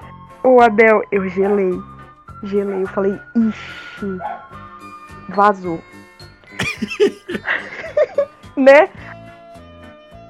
[0.42, 1.78] Ô, Abel, eu gelei,
[2.44, 4.18] gelei, eu falei, ixi,
[5.28, 5.80] vazou.
[8.56, 8.88] né?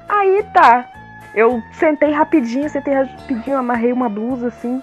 [0.09, 0.87] Aí tá.
[1.35, 4.83] Eu sentei rapidinho, sentei rapidinho, amarrei uma blusa assim.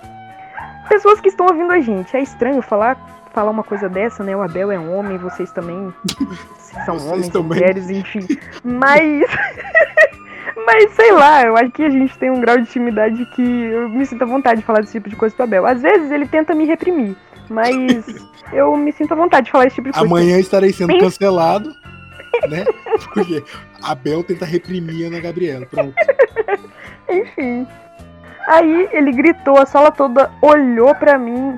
[0.88, 2.95] Pessoas que estão ouvindo a gente, é estranho falar
[3.36, 4.36] falar uma coisa dessa, né?
[4.36, 5.93] O Abel é homem, vocês também
[6.86, 7.60] são Vocês homens, também.
[7.60, 8.26] mulheres, enfim.
[8.63, 9.26] Mas
[10.65, 13.89] mas sei lá, eu acho que a gente tem um grau de intimidade que eu
[13.89, 15.65] me sinto à vontade de falar desse tipo de coisa pro Abel.
[15.65, 17.15] Às vezes ele tenta me reprimir,
[17.50, 17.76] mas
[18.54, 20.08] eu me sinto à vontade de falar esse tipo de coisa.
[20.08, 21.69] Amanhã estarei sendo cancelado,
[22.50, 22.63] né?
[23.13, 23.43] Porque
[23.84, 25.65] a Bel tenta reprimir a Ana Gabriela.
[25.65, 25.93] Pronto.
[27.10, 27.67] Enfim.
[28.48, 31.58] Aí ele gritou, a sala toda olhou pra mim.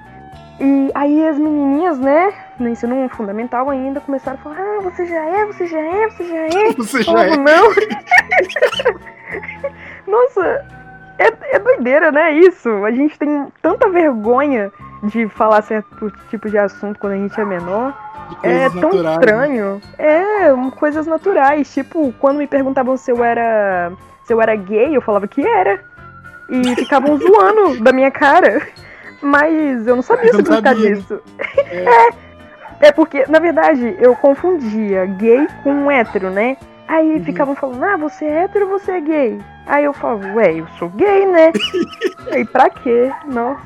[0.60, 5.24] E aí as menininhas, né, no ensino fundamental ainda, começaram a falar: Ah, você já
[5.24, 6.74] é, você já é, você já é.
[6.78, 7.38] Você já é.
[7.38, 7.70] não?
[10.08, 10.66] Nossa,
[11.20, 12.34] é, é doideira, né?
[12.34, 12.70] Isso.
[12.86, 14.72] A gente tem tanta vergonha
[15.04, 17.94] de falar certo tipo de assunto quando a gente é menor.
[18.44, 19.14] É tão naturais, né?
[19.14, 19.82] estranho.
[19.98, 21.74] É, um, coisas naturais.
[21.74, 23.92] Tipo, quando me perguntavam se eu era.
[24.26, 25.80] se eu era gay, eu falava que era.
[26.50, 28.68] E ficavam zoando da minha cara.
[29.22, 31.20] Mas eu não sabia Você não sabia, disso.
[31.70, 32.88] É.
[32.88, 36.58] é porque, na verdade, eu confundia gay com hétero, né?
[36.88, 37.24] Aí Uhum.
[37.26, 39.40] ficavam falando, ah, você é hétero ou você é gay?
[39.66, 41.52] Aí eu falava, ué, eu sou gay, né?
[42.32, 43.12] Aí pra quê?
[43.26, 43.62] Nossa,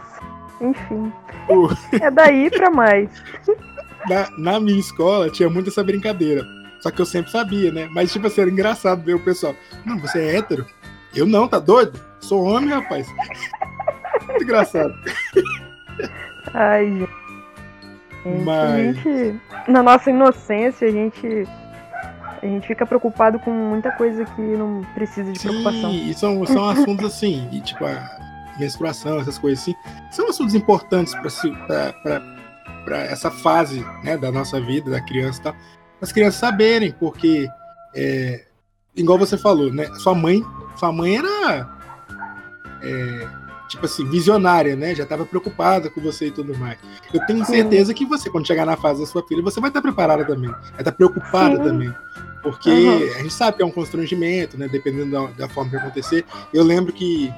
[0.59, 1.11] enfim.
[1.47, 1.69] Pô.
[2.01, 3.09] É daí pra mais.
[4.09, 6.43] Na, na minha escola tinha muito essa brincadeira.
[6.79, 7.87] Só que eu sempre sabia, né?
[7.91, 9.53] Mas, tipo assim, era engraçado ver o pessoal.
[9.85, 10.65] Não, você é hétero?
[11.15, 11.99] Eu não, tá doido?
[12.19, 13.07] Sou homem, rapaz.
[14.31, 14.93] Muito engraçado.
[16.53, 17.21] Ai, gente.
[18.45, 21.47] Mas- gente, na nossa inocência, a gente,
[22.41, 25.91] a gente fica preocupado com muita coisa que não precisa de preocupação.
[25.91, 28.21] Sim, e são, são assuntos assim, e tipo, a
[28.59, 29.73] menstruação, essas coisas assim,
[30.11, 35.55] são assuntos importantes para essa fase né, da nossa vida, da criança e tal.
[35.99, 37.47] As crianças saberem, porque,
[37.95, 38.45] é,
[38.95, 39.85] igual você falou, né?
[39.95, 40.43] Sua mãe,
[40.75, 41.69] sua mãe era,
[42.81, 43.27] é,
[43.71, 44.93] tipo assim, visionária, né?
[44.93, 46.77] Já estava preocupada com você e tudo mais.
[47.13, 49.81] Eu tenho certeza que você, quando chegar na fase da sua filha, você vai estar
[49.81, 50.49] preparada também.
[50.51, 51.63] Vai estar preocupada Sim.
[51.63, 51.93] também.
[52.43, 53.03] Porque Uhum.
[53.15, 54.67] a gente sabe que é um constrangimento, né?
[54.67, 56.25] Dependendo da, da forma que acontecer.
[56.53, 57.31] Eu lembro que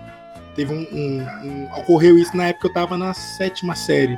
[0.56, 4.17] teve um, um- um- Ocorreu isso na época que eu tava na sétima série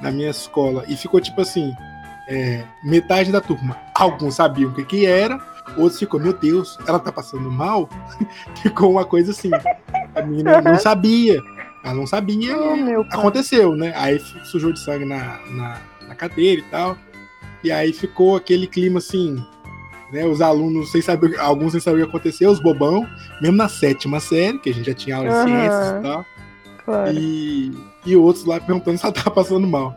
[0.00, 0.84] na minha escola.
[0.86, 1.74] E ficou tipo assim:
[2.28, 3.76] é, metade da turma.
[3.94, 5.40] Alguns sabiam o que, que era,
[5.76, 7.88] outros ficou, meu Deus, ela tá passando mal?
[8.62, 9.50] ficou uma coisa assim.
[10.14, 11.42] A menina não sabia.
[11.84, 13.92] Ela não sabia Oh, aconteceu, né?
[13.96, 16.96] Aí sujou de sangue na, na, na cadeira e tal.
[17.62, 19.42] E aí ficou aquele clima assim,
[20.12, 20.26] né?
[20.26, 23.06] Os alunos sem saber, alguns sem saber o que aconteceu, os bobão,
[23.40, 25.44] mesmo na sétima série, que a gente já tinha aula de Aham.
[25.44, 26.26] ciências e tal.
[26.84, 27.12] Claro.
[27.12, 27.72] E,
[28.06, 29.94] e outros lá perguntando se ela tava passando mal.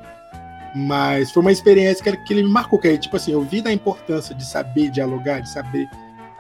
[0.76, 3.62] Mas foi uma experiência que, que ele me marcou, que aí, tipo assim, eu vi
[3.62, 5.90] da importância de saber dialogar, de saber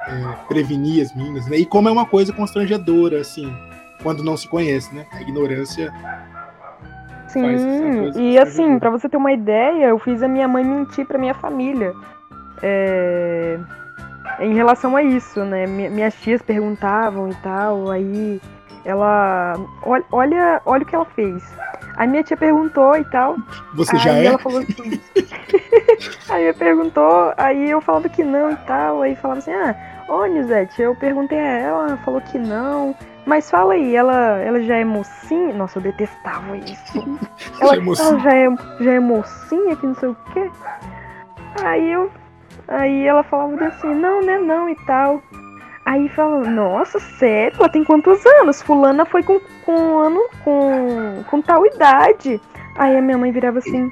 [0.07, 1.57] é, prevenir as meninas, né?
[1.57, 3.53] E como é uma coisa constrangedora, assim,
[4.01, 5.05] quando não se conhece, né?
[5.11, 5.91] A ignorância
[7.27, 11.17] Sim, e assim, pra você ter uma ideia, eu fiz a minha mãe mentir pra
[11.17, 11.93] minha família.
[12.61, 13.57] É,
[14.39, 15.65] Em relação a isso, né?
[15.65, 18.41] Mi- Minhas tias perguntavam e tal, aí
[18.83, 19.53] ela.
[19.85, 21.43] ol- Olha, olha o que ela fez.
[21.95, 23.37] A minha tia perguntou e tal.
[23.73, 24.25] Você já é?
[24.25, 24.99] ela falou assim.
[26.29, 29.01] aí ela perguntou, aí eu falava que não e tal.
[29.01, 29.75] Aí falava assim, ah,
[30.07, 30.25] ô
[30.77, 32.95] eu perguntei a ela, ela falou que não.
[33.25, 35.53] Mas fala aí, ela, ela já é mocinha?
[35.53, 37.19] Nossa, eu detestava isso.
[37.61, 38.09] Ela, Já é mocinha.
[38.09, 40.49] ela já, é, já é mocinha, que não sei o quê.
[41.63, 42.11] Aí eu.
[42.67, 45.21] Aí ela falava assim, não, né, não e tal.
[45.85, 47.57] Aí fala, nossa, sério?
[47.59, 48.61] Ela tem quantos anos?
[48.61, 52.39] Fulana foi com, com ano com, com tal idade.
[52.75, 53.91] Aí a minha mãe virava assim.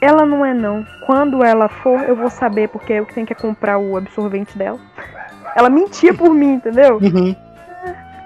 [0.00, 0.86] Ela não é não.
[1.04, 4.78] Quando ela for, eu vou saber, porque eu que tenho que comprar o absorvente dela.
[5.56, 6.98] Ela mentia por mim, entendeu?
[6.98, 7.34] Uhum.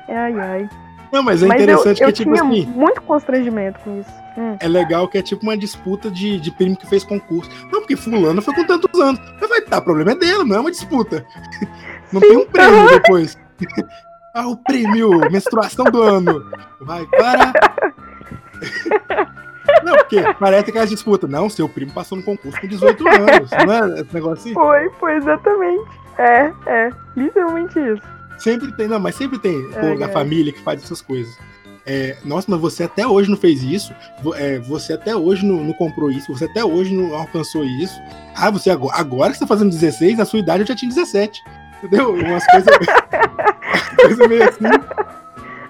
[0.08, 0.68] Ai, ai.
[1.12, 4.20] Não, mas é Mas interessante eu que, tipo tinha assim, muito constrangimento com isso.
[4.38, 4.56] Hum.
[4.60, 7.50] é legal que é tipo uma disputa de, de primo que fez concurso.
[7.72, 9.20] Não, porque fulano foi com tantos anos.
[9.40, 11.26] Mas vai tá, o problema é dele, não é uma disputa.
[12.12, 13.38] Não tem um prêmio depois.
[14.32, 16.48] Ah, o prêmio, menstruação do ano.
[16.80, 17.52] Vai, para.
[19.82, 21.28] Não, porque parece que as disputas.
[21.28, 23.50] Não, seu primo passou no concurso com 18 anos.
[23.50, 24.54] Não é esse negócio assim?
[24.54, 25.90] Foi, foi exatamente.
[26.18, 26.90] É, é.
[27.16, 28.02] Literalmente isso.
[28.38, 31.36] Sempre tem, não, mas sempre tem pô, Ai, da família que faz essas coisas.
[31.84, 33.92] É, nossa, mas você até hoje não fez isso.
[34.36, 36.32] é, você até hoje não, não comprou isso.
[36.32, 38.00] Você até hoje não alcançou isso.
[38.36, 40.88] Ah, você agora, agora que você tá fazendo 16, na sua idade eu já tinha
[40.88, 41.42] 17.
[41.82, 42.14] Entendeu?
[42.14, 42.76] Umas coisas.
[43.96, 44.64] coisa meio assim.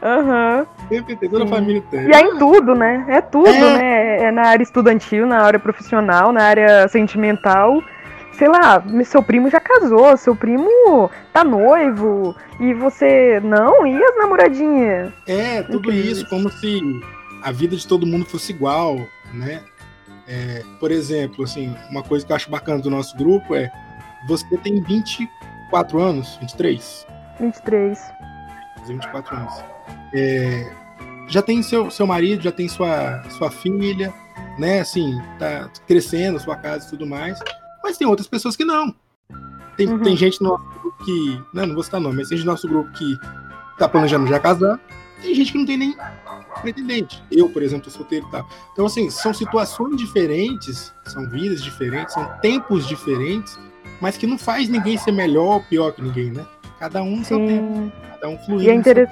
[0.02, 0.66] Aham.
[0.88, 1.50] Sempre tem, toda Sim.
[1.50, 2.08] família tem.
[2.08, 3.04] E é em tudo, né?
[3.08, 3.78] É tudo, É.
[3.78, 4.22] né?
[4.24, 7.82] É na área estudantil, na área profissional, na área sentimental.
[8.32, 14.16] Sei lá, seu primo já casou, seu primo tá noivo, e você não, e as
[14.16, 15.12] namoradinhas?
[15.26, 16.12] É, tudo Incrível.
[16.12, 16.80] isso, como se
[17.42, 18.96] a vida de todo mundo fosse igual,
[19.34, 19.60] né?
[20.26, 23.70] É, por exemplo, assim, uma coisa que eu acho bacana do nosso grupo é
[24.26, 24.80] você tem
[25.70, 27.06] 24 anos, 23,
[27.38, 27.98] 23.
[28.80, 29.54] fazer 24 anos.
[30.12, 30.72] É,
[31.28, 34.12] já tem seu, seu marido, já tem sua, sua filha,
[34.58, 34.80] né?
[34.80, 37.38] Assim, tá crescendo, sua casa e tudo mais.
[37.82, 38.94] Mas tem outras pessoas que não.
[39.76, 40.00] Tem, Uhum.
[40.02, 41.42] tem gente no nosso grupo que.
[41.54, 43.16] Não, não vou citar nome, mas tem gente no nosso grupo que
[43.78, 44.78] tá planejando já casar.
[45.22, 45.96] Tem gente que não tem nem
[46.62, 47.22] pretendente.
[47.30, 48.46] Eu, por exemplo, tô solteiro e tal.
[48.72, 53.58] Então, assim, são situações diferentes, são vidas diferentes, são tempos diferentes,
[54.00, 56.44] mas que não faz ninguém ser melhor ou pior que ninguém, né?
[56.78, 59.10] Cada um no seu tempo, cada um fluindo E é tempo.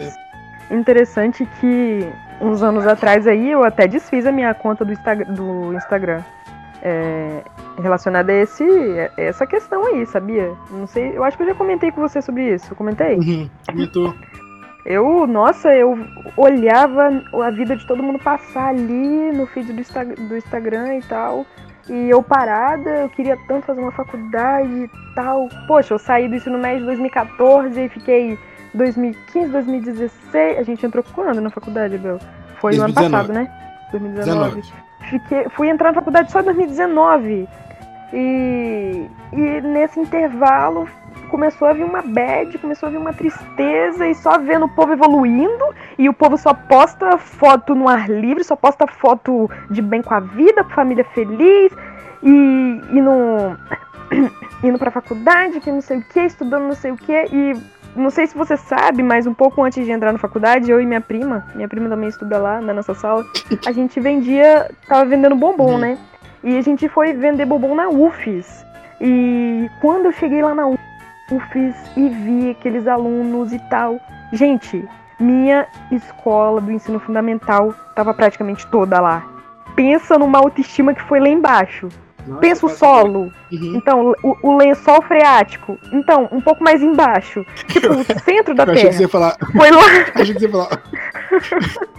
[0.71, 2.09] interessante que
[2.41, 6.23] uns anos atrás aí eu até desfiz a minha conta do, Insta- do Instagram.
[6.81, 7.43] É,
[7.83, 10.53] relacionada a esse, a essa questão aí, sabia?
[10.71, 12.73] Não sei, eu acho que eu já comentei com você sobre isso.
[12.73, 13.17] Eu comentei?
[13.17, 14.15] Uhum, comentou.
[14.87, 15.99] Eu, nossa, eu
[16.37, 21.03] olhava a vida de todo mundo passar ali no feed do, Insta- do Instagram e
[21.03, 21.45] tal.
[21.89, 25.49] E eu parada, eu queria tanto fazer uma faculdade e tal.
[25.67, 28.39] Poxa, eu saí do ensino médio em 2014 e fiquei
[28.75, 30.59] 2015, 2016.
[30.59, 32.19] A gente entrou quando na faculdade, Bel?
[32.61, 33.11] Foi no ano 2019.
[33.11, 33.51] passado, né?
[33.91, 34.61] 2019.
[34.61, 34.89] 19.
[35.09, 37.49] Fiquei, fui entrar na faculdade só em 2019.
[38.13, 40.89] E, e nesse intervalo
[41.31, 44.93] começou a vir uma bad, começou a vir uma tristeza e só vendo o povo
[44.95, 45.65] evoluindo
[45.99, 50.15] e o povo só posta foto no ar livre, só posta foto de bem com
[50.15, 51.71] a vida, com família feliz
[52.23, 53.11] e indo,
[54.65, 57.55] indo pra faculdade, que não sei o que, estudando não sei o que e
[57.95, 60.87] não sei se você sabe, mas um pouco antes de entrar na faculdade, eu e
[60.87, 63.25] minha prima, minha prima também estuda lá na nossa sala,
[63.67, 65.79] a gente vendia, tava vendendo bombom, Uhum.
[65.79, 65.99] né?
[66.43, 68.65] E a gente foi vender bombom na UFES.
[69.01, 73.99] E quando eu cheguei lá na UFES e vi aqueles alunos e tal,
[74.33, 79.27] gente, minha escola do ensino fundamental tava praticamente toda lá.
[79.75, 81.89] Pensa numa autoestima que foi lá embaixo.
[82.27, 83.33] Nossa, Pensa o solo.
[83.51, 83.75] Uhum.
[83.77, 85.79] Então, o, o lençol freático.
[85.93, 87.45] Então, um pouco mais embaixo.
[87.67, 89.03] Tipo, o centro da Eu achei que você Terra.
[89.03, 89.37] ia falar.
[89.57, 89.83] Foi lá.
[90.21, 90.83] Achei que você ia falar.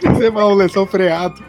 [0.00, 1.42] Você ia falar o lençol freado.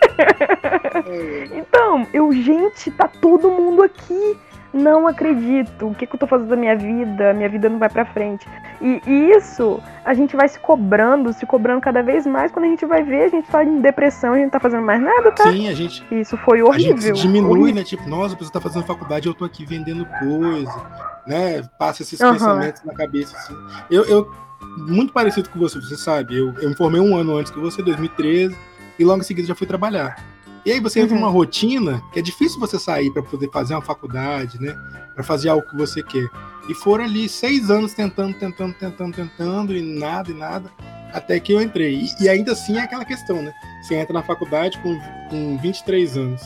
[1.52, 4.36] Então, eu, gente, tá todo mundo aqui.
[4.72, 5.86] Não acredito.
[5.88, 7.32] O que, que eu tô fazendo da minha vida?
[7.32, 8.46] Minha vida não vai pra frente.
[8.80, 12.52] E, e isso, a gente vai se cobrando, se cobrando cada vez mais.
[12.52, 14.82] Quando a gente vai ver, a gente tá em depressão, a gente não tá fazendo
[14.82, 15.50] mais nada, tá?
[15.50, 17.14] Sim, a gente, Isso foi a horrível.
[17.14, 17.74] diminui, horrível.
[17.74, 17.84] né?
[17.84, 20.82] Tipo, nossa, a pessoa tá fazendo faculdade, eu tô aqui vendendo coisa,
[21.26, 21.62] né?
[21.78, 22.34] Passa esses Aham.
[22.34, 23.56] pensamentos na cabeça, assim.
[23.90, 24.30] Eu, eu,
[24.76, 27.82] muito parecido com você, você sabe, eu, eu me formei um ano antes que você,
[27.82, 28.54] 2013,
[28.98, 30.24] e logo em seguida já fui trabalhar.
[30.64, 31.20] E aí você entra Uhum.
[31.20, 34.76] numa rotina que é difícil você sair para poder fazer uma faculdade, né?
[35.14, 36.28] Para fazer algo que você quer.
[36.68, 40.68] E foram ali seis anos tentando, tentando, tentando, tentando, e nada, e nada,
[41.12, 41.94] até que eu entrei.
[41.94, 43.52] E, e ainda assim é aquela questão, né?
[43.82, 44.98] Você entra na faculdade com,
[45.30, 46.42] com 23 anos.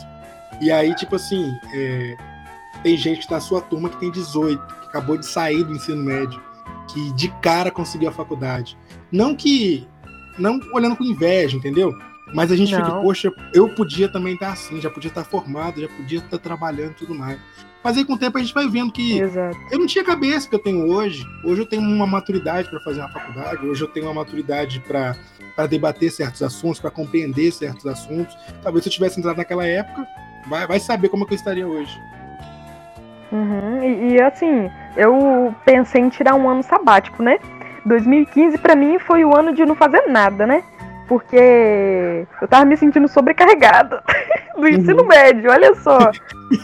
[0.61, 2.17] E aí, tipo assim, é,
[2.83, 6.39] tem gente na sua turma que tem 18, que acabou de sair do ensino médio,
[6.93, 8.77] que de cara conseguiu a faculdade.
[9.11, 9.89] Não que.
[10.39, 11.95] Não olhando com inveja, entendeu?
[12.33, 13.03] Mas a gente fica, Não.
[13.03, 16.95] poxa, eu podia também estar assim, já podia estar formado, já podia estar trabalhando e
[16.95, 17.39] tudo mais.
[17.83, 19.57] Mas aí com o tempo a gente vai vendo que Exato.
[19.71, 21.25] eu não tinha a cabeça que eu tenho hoje.
[21.45, 25.67] Hoje eu tenho uma maturidade para fazer uma faculdade, hoje eu tenho uma maturidade para
[25.67, 28.37] debater certos assuntos, para compreender certos assuntos.
[28.63, 30.07] Talvez se eu tivesse entrado naquela época,
[30.49, 31.99] vai, vai saber como é que eu estaria hoje.
[33.33, 37.39] Uhum, e, e, assim, eu pensei em tirar um ano sabático, né?
[37.87, 40.63] 2015 para mim foi o ano de não fazer nada, né?
[41.11, 44.01] Porque eu tava me sentindo sobrecarregada
[44.57, 45.09] do ensino uhum.
[45.09, 45.99] médio, olha só.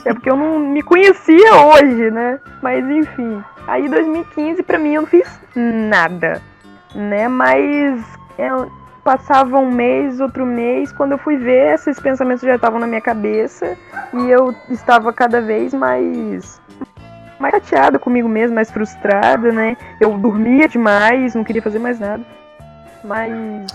[0.04, 2.38] É porque eu não me conhecia hoje, né?
[2.62, 3.42] Mas enfim.
[3.66, 6.40] Aí 2015 para mim eu não fiz nada,
[6.94, 7.26] né?
[7.26, 8.00] Mas
[8.38, 8.70] eu
[9.02, 13.00] passava um mês, outro mês, quando eu fui ver, esses pensamentos já estavam na minha
[13.00, 13.76] cabeça
[14.14, 16.62] e eu estava cada vez mais
[17.40, 19.76] mais chateada comigo mesma, mais frustrada, né?
[20.00, 22.24] Eu dormia demais, não queria fazer mais nada.
[23.06, 23.66] Mas.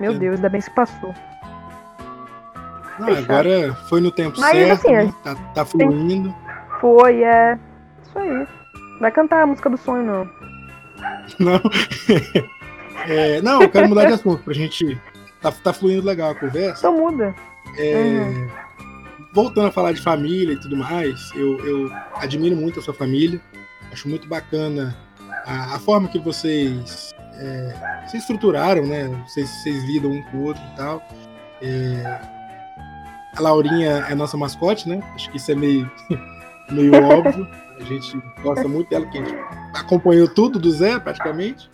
[0.00, 1.14] meu Deus, ainda bem que se passou.
[2.98, 5.14] Não, agora foi no tempo Mas, certo, assim, né?
[5.22, 6.34] tá, tá fluindo.
[6.80, 7.58] Foi, é.
[8.02, 8.46] Isso aí.
[9.00, 10.36] Vai cantar a música do sonho, não.
[11.38, 11.60] Não.
[13.06, 14.98] é, não, eu quero mudar de assunto pra gente.
[15.42, 16.78] Tá, tá fluindo legal a conversa.
[16.78, 17.34] Então muda.
[17.76, 17.94] É.
[17.96, 18.48] Uhum
[19.36, 23.38] voltando a falar de família e tudo mais, eu, eu admiro muito a sua família.
[23.92, 24.96] Acho muito bacana
[25.44, 29.08] a, a forma que vocês é, se estruturaram, né?
[29.26, 31.02] Vocês, vocês lidam um com o outro e tal.
[31.62, 32.20] É,
[33.36, 35.00] a Laurinha é nossa mascote, né?
[35.14, 35.90] Acho que isso é meio,
[36.70, 37.46] meio óbvio.
[37.78, 39.36] A gente gosta muito dela, que a gente
[39.74, 41.70] acompanhou tudo do zero, praticamente.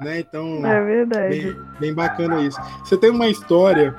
[0.00, 0.20] Né?
[0.20, 1.40] Então, é verdade.
[1.40, 2.60] Bem, bem bacana isso.
[2.84, 3.94] Você tem uma história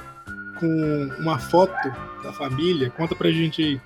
[0.59, 1.73] com uma foto
[2.23, 2.89] da família.
[2.91, 3.81] Conta pra gente aí.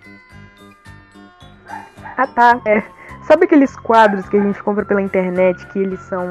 [2.17, 2.61] Ah, tá.
[2.65, 2.83] É.
[3.23, 6.25] Sabe aqueles quadros que a gente compra pela internet que eles são.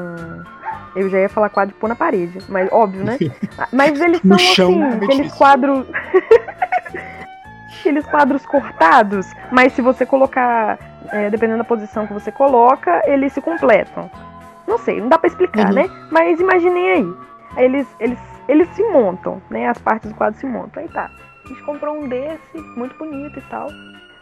[0.95, 3.17] Eu já ia falar quadro pôr na parede, mas óbvio, né?
[3.71, 5.85] Mas eles são chão, assim, aqueles quadros.
[7.79, 10.77] aqueles quadros cortados, mas se você colocar,
[11.11, 14.09] é, dependendo da posição que você coloca, eles se completam.
[14.67, 15.73] Não sei, não dá para explicar, uhum.
[15.73, 15.89] né?
[16.11, 17.13] Mas imaginei aí.
[17.57, 19.67] Eles, eles, eles se montam, né?
[19.67, 20.83] As partes do quadro se montam.
[20.83, 21.09] Aí tá.
[21.43, 23.67] A gente comprou um desse, muito bonito e tal.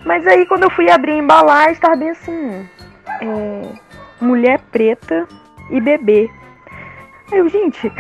[0.06, 2.70] Mas aí quando eu fui abrir a embalagem, estava bem assim.
[3.22, 3.62] É,
[4.22, 5.28] mulher preta
[5.70, 6.30] e bebê.
[7.32, 7.92] Aí eu, gente.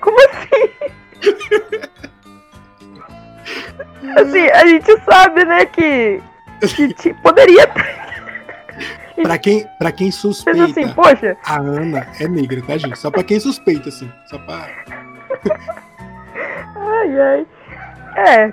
[0.00, 0.70] Como assim?
[4.16, 6.20] assim, a gente sabe, né, que,
[6.98, 8.04] que poderia ter.
[9.22, 11.36] Pra quem, pra quem suspeita, assim, Poxa.
[11.44, 12.98] a Ana é negra, tá, gente?
[12.98, 14.10] Só pra quem suspeita, assim.
[14.26, 14.68] Só pra
[16.76, 17.46] ai, ai.
[18.16, 18.52] É.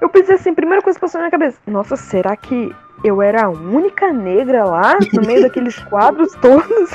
[0.00, 1.58] Eu pensei assim, primeira coisa que passou na minha cabeça.
[1.66, 2.74] Nossa, será que
[3.04, 6.90] eu era a única negra lá, no meio daqueles quadros todos?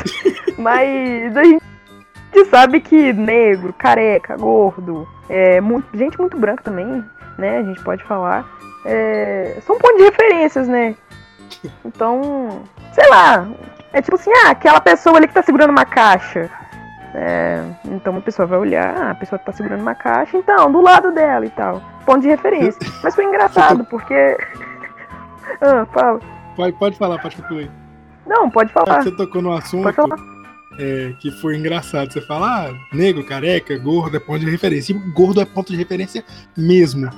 [0.58, 1.64] Mas a gente
[2.50, 7.04] sabe que negro, careca, gordo, é, muito, gente muito branca também,
[7.38, 7.60] né?
[7.60, 8.46] A gente pode falar.
[8.86, 10.96] É, são pontos de referências, né?
[11.86, 13.48] Então, sei lá.
[13.94, 16.50] É tipo assim, ah, aquela pessoa ali que tá segurando uma caixa.
[17.14, 20.80] É, então a pessoa vai olhar, ah, a pessoa tá segurando uma caixa, então, do
[20.80, 21.82] lado dela e tal.
[22.06, 22.80] Ponto de referência.
[23.04, 24.38] Mas foi engraçado, porque.
[25.62, 26.20] ah, fala.
[26.56, 27.72] Pode, pode falar, pode concluir.
[28.26, 29.04] Não, pode falar.
[29.04, 29.90] Você tocou no assunto
[30.80, 32.12] é, que foi engraçado.
[32.12, 34.94] Você fala, ah, negro, careca, gordo é ponto de referência.
[34.94, 36.24] E gordo é ponto de referência
[36.56, 37.10] mesmo.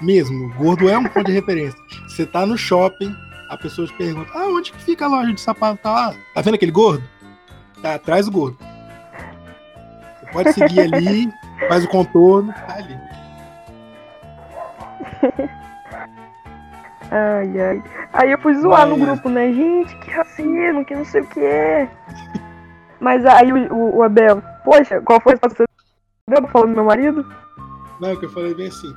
[0.00, 0.52] Mesmo.
[0.54, 1.78] Gordo é um ponto de referência.
[2.08, 3.14] Você tá no shopping,
[3.48, 5.80] a pessoa te pergunta, ah, onde que fica a loja de sapato?
[5.82, 6.14] Tá lá.
[6.34, 7.02] Tá vendo aquele gordo?
[7.82, 8.58] Tá atrás do gordo.
[10.32, 11.32] Pode seguir ali,
[11.68, 12.98] faz o contorno, tá ali.
[17.10, 17.82] Ai, ai.
[18.12, 19.52] Aí eu fui zoar no grupo, né?
[19.52, 21.88] Gente, que racismo, que não sei o que é.
[23.00, 25.64] Mas aí o, o, o Abel, poxa, qual foi a resposta
[26.28, 27.24] do falando do meu marido?
[28.00, 28.94] Não, que eu falei bem assim.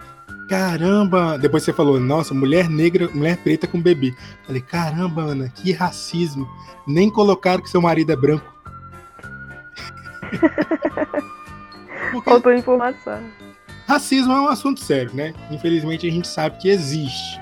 [0.50, 1.38] Caramba!
[1.38, 4.14] Depois você falou, nossa, mulher negra, mulher preta com bebê.
[4.46, 6.48] Falei, caramba, Ana, que racismo.
[6.86, 8.52] Nem colocaram que seu marido é branco.
[12.26, 13.20] Faltou informação.
[13.88, 15.34] Racismo é um assunto sério, né?
[15.50, 17.41] Infelizmente a gente sabe que existe.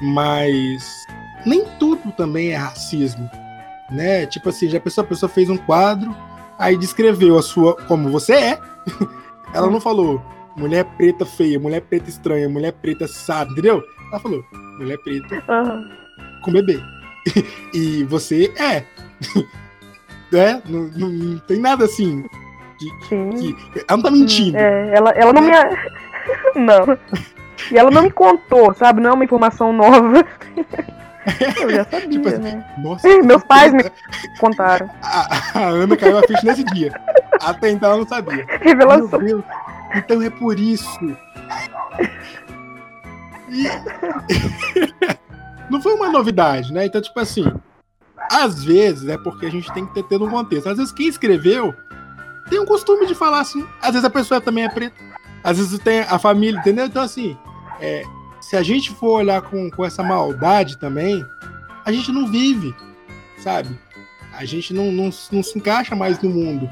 [0.00, 1.06] Mas
[1.46, 3.28] nem tudo também é racismo,
[3.90, 4.26] né?
[4.26, 6.14] Tipo assim, já a pessoa, a pessoa fez um quadro,
[6.58, 8.58] aí descreveu a sua como você é.
[9.54, 10.22] Ela não falou
[10.56, 13.82] mulher preta feia, mulher preta estranha, mulher preta sabe, entendeu?
[14.10, 14.44] Ela falou
[14.78, 15.90] mulher preta uhum.
[16.42, 16.80] com bebê.
[17.74, 18.84] e você é
[20.32, 20.62] né?
[20.68, 22.24] Não, não, não tem nada assim.
[22.78, 24.56] Que, que, ela não tá mentindo.
[24.56, 25.50] É, ela, ela não me.
[26.56, 26.98] não.
[27.70, 29.00] E ela não me contou, sabe?
[29.00, 30.24] Não é uma informação nova.
[31.60, 32.74] Eu já sabia, tipo assim, né?
[32.78, 33.84] Nossa, Meus pais me
[34.38, 34.88] contaram.
[35.02, 36.92] A, a, Ana caiu a ficha nesse dia.
[37.42, 38.46] Até então ela não sabia.
[38.60, 39.20] Revelação.
[39.94, 41.16] Então é por isso.
[43.48, 43.66] E...
[45.70, 46.86] não foi uma novidade, né?
[46.86, 47.52] Então, tipo assim,
[48.30, 50.68] às vezes é porque a gente tem que ter, ter um contexto.
[50.68, 51.74] Às vezes quem escreveu
[52.48, 53.66] tem um costume de falar assim.
[53.80, 54.96] Às vezes a pessoa também é preta.
[55.42, 56.86] Às vezes tem a família, entendeu?
[56.86, 57.36] Então, assim,
[57.80, 58.04] é,
[58.40, 61.24] se a gente for olhar com, com essa maldade também,
[61.84, 62.74] a gente não vive,
[63.38, 63.78] sabe?
[64.32, 66.68] A gente não, não, não se encaixa mais no mundo.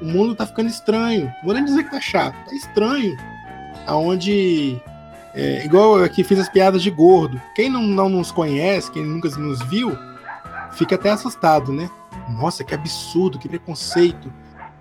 [0.00, 1.26] O mundo tá ficando estranho.
[1.26, 3.16] Não vou nem dizer que tá chato, tá estranho.
[3.86, 4.80] Aonde.
[5.34, 7.40] É, igual eu aqui fiz as piadas de gordo.
[7.54, 9.96] Quem não, não nos conhece, quem nunca nos viu,
[10.72, 11.88] fica até assustado, né?
[12.28, 14.32] Nossa, que absurdo, que preconceito.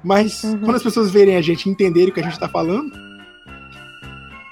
[0.04, 0.60] Mas uhum.
[0.60, 2.92] quando as pessoas verem a gente entenderem o que a gente tá falando,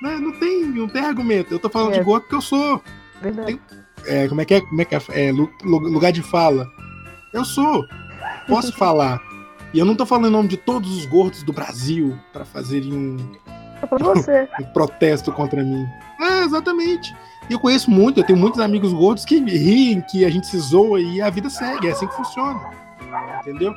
[0.02, 1.54] né, não, tem, não tem argumento.
[1.54, 2.00] Eu tô falando é.
[2.00, 2.82] de gordo porque eu sou.
[3.22, 3.60] Verdade.
[4.06, 4.62] é, como é que é?
[4.62, 5.02] Como é que é?
[5.12, 6.68] é lugar de fala.
[7.34, 7.86] Eu sou.
[8.48, 9.22] Posso falar.
[9.74, 12.92] E eu não tô falando em nome de todos os gordos do Brasil para fazerem
[12.92, 13.18] um,
[14.00, 14.48] você.
[14.60, 15.86] um protesto contra mim.
[16.20, 17.16] É, exatamente.
[17.50, 20.58] E eu conheço muito, eu tenho muitos amigos gordos que riem, que a gente se
[20.58, 22.60] zoa e a vida segue, é assim que funciona.
[23.42, 23.74] Entendeu?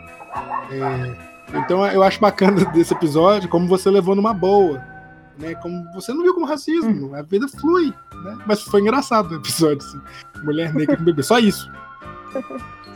[0.70, 4.91] É, então eu acho bacana desse episódio como você levou numa boa.
[5.38, 7.14] Né, como você não viu como racismo, hum.
[7.14, 7.92] a vida flui,
[8.24, 8.38] né?
[8.46, 10.00] Mas foi engraçado o episódio, assim.
[10.44, 11.70] Mulher negra com bebê, só isso.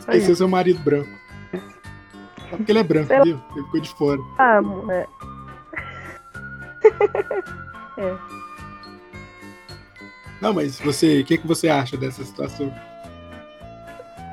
[0.09, 1.09] Esse é seu marido branco.
[2.49, 3.41] Só porque ele é branco, viu?
[3.55, 4.21] Ele ficou de fora.
[4.37, 4.61] Ah,
[4.91, 5.07] é.
[8.01, 8.17] é.
[10.41, 12.73] Não, mas você, o que, que você acha dessa situação?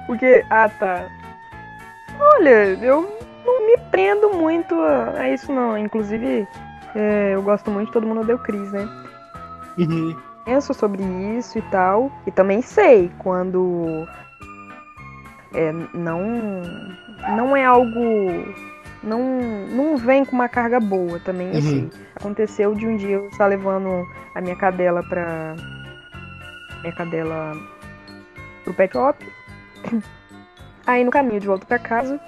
[0.07, 1.09] Porque, ah tá.
[2.21, 5.77] Olha, eu não me prendo muito a, isso não.
[5.79, 6.47] Inclusive,
[6.95, 8.89] é, eu gosto muito de Todo Mundo Deu Cris, né?
[9.79, 10.17] Uhum.
[10.45, 12.13] Penso sobre isso e tal.
[12.27, 14.07] E também sei quando
[15.55, 16.21] é, não,
[17.37, 18.55] não é algo.
[19.03, 19.21] Não,
[19.71, 21.59] não vem com uma carga boa também, uhum.
[21.59, 21.91] assim.
[22.17, 25.55] Aconteceu de um dia eu estar levando a minha cadela pra.
[26.83, 27.53] Minha cadela
[28.65, 29.27] pro pet shop.
[30.87, 32.21] Aí no caminho de volta para casa,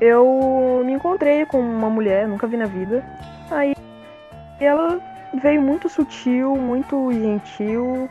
[0.00, 3.04] eu me encontrei com uma mulher, nunca vi na vida.
[3.50, 3.74] Aí
[4.60, 5.00] ela
[5.42, 8.08] veio muito sutil, muito gentil,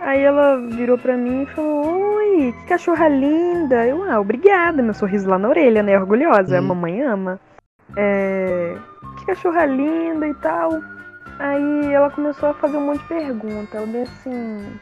[0.00, 3.86] Aí ela virou pra mim e falou: Oi, que cachorra linda.
[3.86, 5.98] Eu, ah, obrigada, meu sorriso lá na orelha, né?
[5.98, 6.68] Orgulhosa, a hum.
[6.68, 7.38] mamãe ama.
[7.96, 8.76] É,
[9.18, 10.80] que cachorra linda e tal.
[11.38, 13.74] Aí ela começou a fazer um monte de perguntas.
[13.74, 14.80] Ela disse assim: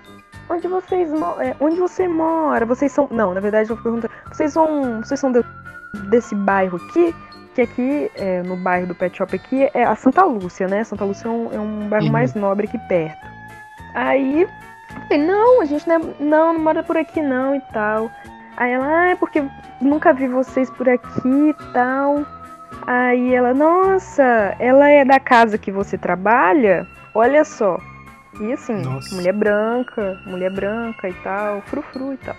[0.48, 2.64] Onde vocês é, Onde você mora?
[2.64, 3.08] Vocês são.
[3.10, 5.02] Não, na verdade ela pergunta: Vocês são.
[5.02, 5.42] Vocês são de,
[6.10, 7.12] desse bairro aqui?
[7.58, 10.84] Que aqui, é, no bairro do Pet Shop aqui, é a Santa Lúcia, né?
[10.84, 12.12] Santa Lúcia é um, é um bairro uhum.
[12.12, 13.26] mais nobre aqui perto.
[13.94, 14.46] Aí
[15.08, 18.12] falei, não, a gente não, é, não, não mora por aqui não e tal.
[18.56, 19.42] Aí ela, ah, é porque
[19.80, 22.24] nunca vi vocês por aqui e tal.
[22.86, 26.86] Aí ela, nossa, ela é da casa que você trabalha?
[27.12, 27.80] Olha só.
[28.40, 29.12] E assim, nossa.
[29.16, 32.36] mulher branca, mulher branca e tal, frufru e tal.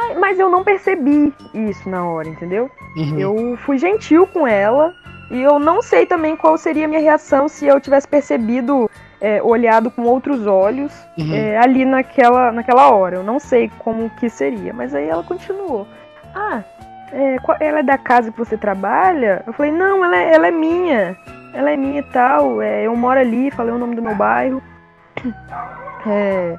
[0.00, 2.70] Ai, mas eu não percebi isso na hora, entendeu?
[2.96, 3.18] Uhum.
[3.18, 4.94] Eu fui gentil com ela
[5.30, 8.88] e eu não sei também qual seria a minha reação se eu tivesse percebido
[9.20, 11.34] é, olhado com outros olhos uhum.
[11.34, 13.16] é, ali naquela, naquela hora.
[13.16, 15.86] Eu não sei como que seria, mas aí ela continuou.
[16.34, 16.62] Ah,
[17.12, 19.42] é, ela é da casa que você trabalha?
[19.46, 21.16] Eu falei, não, ela é, ela é minha.
[21.52, 22.62] Ela é minha e tal.
[22.62, 24.62] É, eu moro ali, falei o nome do meu bairro.
[26.06, 26.56] É,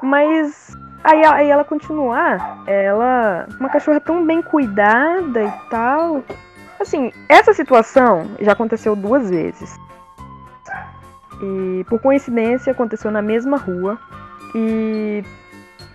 [0.00, 3.46] mas aí, aí ela continuou, ah, ela.
[3.58, 6.22] Uma cachorra tão bem cuidada e tal.
[6.80, 9.78] Assim, essa situação já aconteceu duas vezes.
[11.42, 13.98] E por coincidência aconteceu na mesma rua.
[14.54, 15.24] E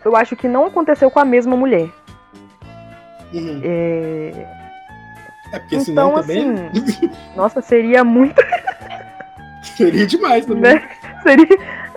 [0.03, 1.89] eu acho que não aconteceu com a mesma mulher.
[3.33, 3.61] Uhum.
[3.63, 4.47] É...
[5.53, 6.53] é porque então, também.
[6.53, 8.41] Assim, nossa, seria muito.
[9.75, 10.75] seria demais também.
[10.75, 10.89] Né?
[11.23, 11.47] Seria.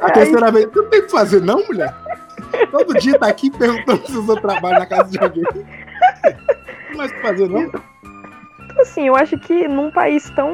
[0.01, 0.53] A terceira Aí...
[0.53, 0.67] vez.
[0.75, 1.95] Não tem o que fazer, não, mulher?
[2.71, 5.45] Todo dia tá aqui perguntando se usa trabalho na casa de alguém.
[6.91, 7.63] Não mais o que fazer, não?
[7.63, 10.51] Então, assim, eu acho que num país tão.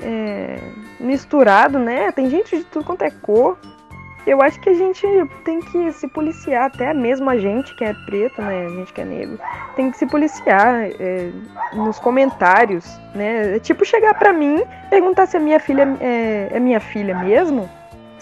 [0.00, 0.58] É
[1.04, 2.10] misturado, né?
[2.12, 3.56] Tem gente de tudo quanto é cor.
[4.26, 5.06] Eu acho que a gente
[5.44, 8.66] tem que se policiar, até mesmo a gente que é preto, né?
[8.66, 9.38] A gente que é negro,
[9.76, 11.30] tem que se policiar é,
[11.74, 13.56] nos comentários, né?
[13.56, 17.68] É tipo chegar pra mim, perguntar se a minha filha é, é minha filha mesmo,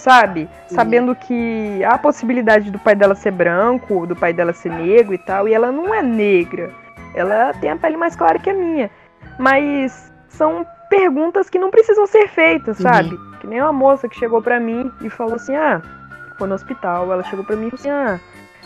[0.03, 0.49] sabe?
[0.67, 5.15] Sabendo que há a possibilidade do pai dela ser branco, do pai dela ser negro
[5.15, 6.73] e tal, e ela não é negra.
[7.15, 8.91] Ela tem a pele mais clara que a minha.
[9.39, 12.83] Mas são perguntas que não precisam ser feitas, uhum.
[12.83, 13.15] sabe?
[13.15, 13.33] Uhum.
[13.41, 15.81] Que nem uma moça que chegou pra mim e falou assim: ah,
[16.37, 18.21] foi no hospital, ela chegou pra mim e falou assim: ah,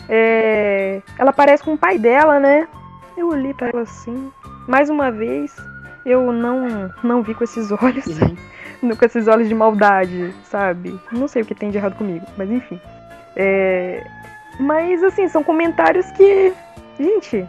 [0.09, 1.01] é...
[1.19, 2.67] ela parece com o pai dela, né?
[3.15, 4.31] Eu olhei pra ela assim,
[4.67, 5.55] mais uma vez,
[6.03, 8.35] eu não, não vi com esses olhos, uhum.
[8.97, 10.99] com esses olhos de maldade, sabe?
[11.11, 12.79] Não sei o que tem de errado comigo, mas enfim.
[13.35, 14.05] É...
[14.59, 16.53] Mas assim, são comentários que,
[16.99, 17.47] gente,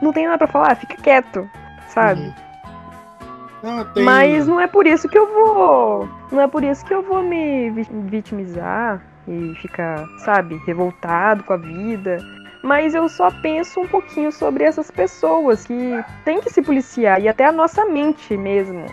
[0.00, 1.48] não tem nada pra falar, fica quieto,
[1.88, 2.20] sabe?
[2.20, 2.46] Uhum.
[3.62, 4.04] Não, tem...
[4.04, 6.08] Mas não é por isso que eu vou.
[6.30, 11.56] Não é por isso que eu vou me vitimizar e ficar, sabe, revoltado com a
[11.56, 12.18] vida.
[12.62, 17.28] Mas eu só penso um pouquinho sobre essas pessoas que tem que se policiar e
[17.28, 18.86] até a nossa mente mesmo.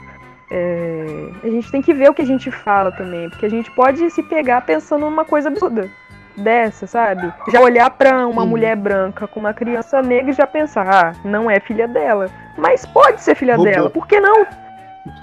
[0.55, 1.29] É...
[1.43, 4.07] a gente tem que ver o que a gente fala também, porque a gente pode
[4.11, 5.89] se pegar pensando numa coisa absurda
[6.37, 7.33] dessa, sabe?
[7.51, 11.49] Já olhar para uma mulher branca com uma criança negra e já pensar, ah, não
[11.49, 12.27] é filha dela.
[12.57, 14.45] Mas pode ser filha dela, por que não?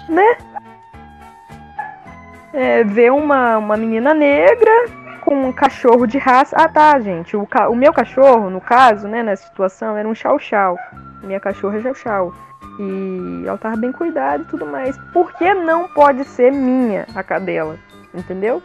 [0.08, 0.36] Né?
[2.52, 4.70] É, ver uma, uma menina negra
[5.20, 6.56] com um cachorro de raça.
[6.58, 7.36] Ah, tá, gente.
[7.36, 7.68] O, ca...
[7.68, 10.76] o meu cachorro, no caso, né, nessa situação, era um chau-chau.
[11.22, 12.32] Minha cachorra é chau-chau.
[12.78, 14.96] E ela tava bem cuidada e tudo mais.
[15.12, 17.76] Por que não pode ser minha a cadela?
[18.14, 18.62] Entendeu?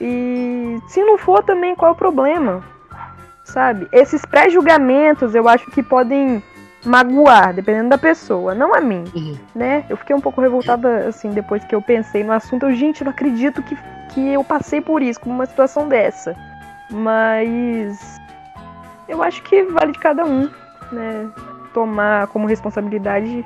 [0.00, 2.62] E se não for também, qual é o problema?
[3.44, 3.88] Sabe?
[3.92, 6.42] Esses pré-julgamentos eu acho que podem
[6.84, 9.36] magoar, dependendo da pessoa, não a mim, uhum.
[9.54, 9.84] né?
[9.88, 12.66] Eu fiquei um pouco revoltada, assim, depois que eu pensei no assunto.
[12.66, 13.76] Eu, gente, não acredito que,
[14.10, 16.34] que eu passei por isso, com uma situação dessa.
[16.90, 18.18] Mas
[19.08, 20.48] eu acho que vale de cada um,
[20.90, 21.28] né?
[21.72, 23.44] Tomar como responsabilidade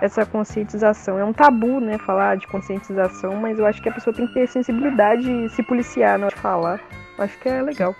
[0.00, 1.18] essa conscientização.
[1.18, 4.34] É um tabu, né, falar de conscientização, mas eu acho que a pessoa tem que
[4.34, 6.80] ter sensibilidade e se policiar na hora de falar.
[7.16, 7.94] Eu acho que é legal.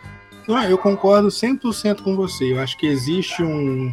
[0.46, 2.52] Não, eu concordo 100% com você.
[2.52, 3.92] Eu acho que existe um,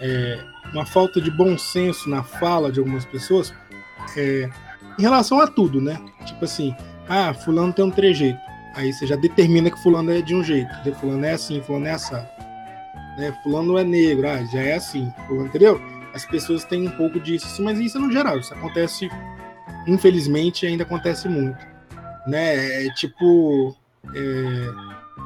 [0.00, 3.52] é, uma falta de bom senso na fala de algumas pessoas
[4.16, 4.48] é,
[4.98, 6.00] em relação a tudo, né?
[6.24, 6.74] Tipo assim,
[7.08, 8.38] ah, fulano tem um trejeito.
[8.74, 10.68] Aí você já determina que fulano é de um jeito.
[10.94, 12.26] Fulano é assim, fulano é assado.
[13.18, 13.36] Né?
[13.42, 15.12] Fulano é negro, ah, já é assim.
[15.30, 15.80] Entendeu?
[16.14, 19.10] as pessoas têm um pouco disso, assim, mas isso é no geral, isso acontece,
[19.86, 21.58] infelizmente, ainda acontece muito.
[22.24, 22.86] Né?
[22.86, 23.76] É, tipo,
[24.14, 24.70] é,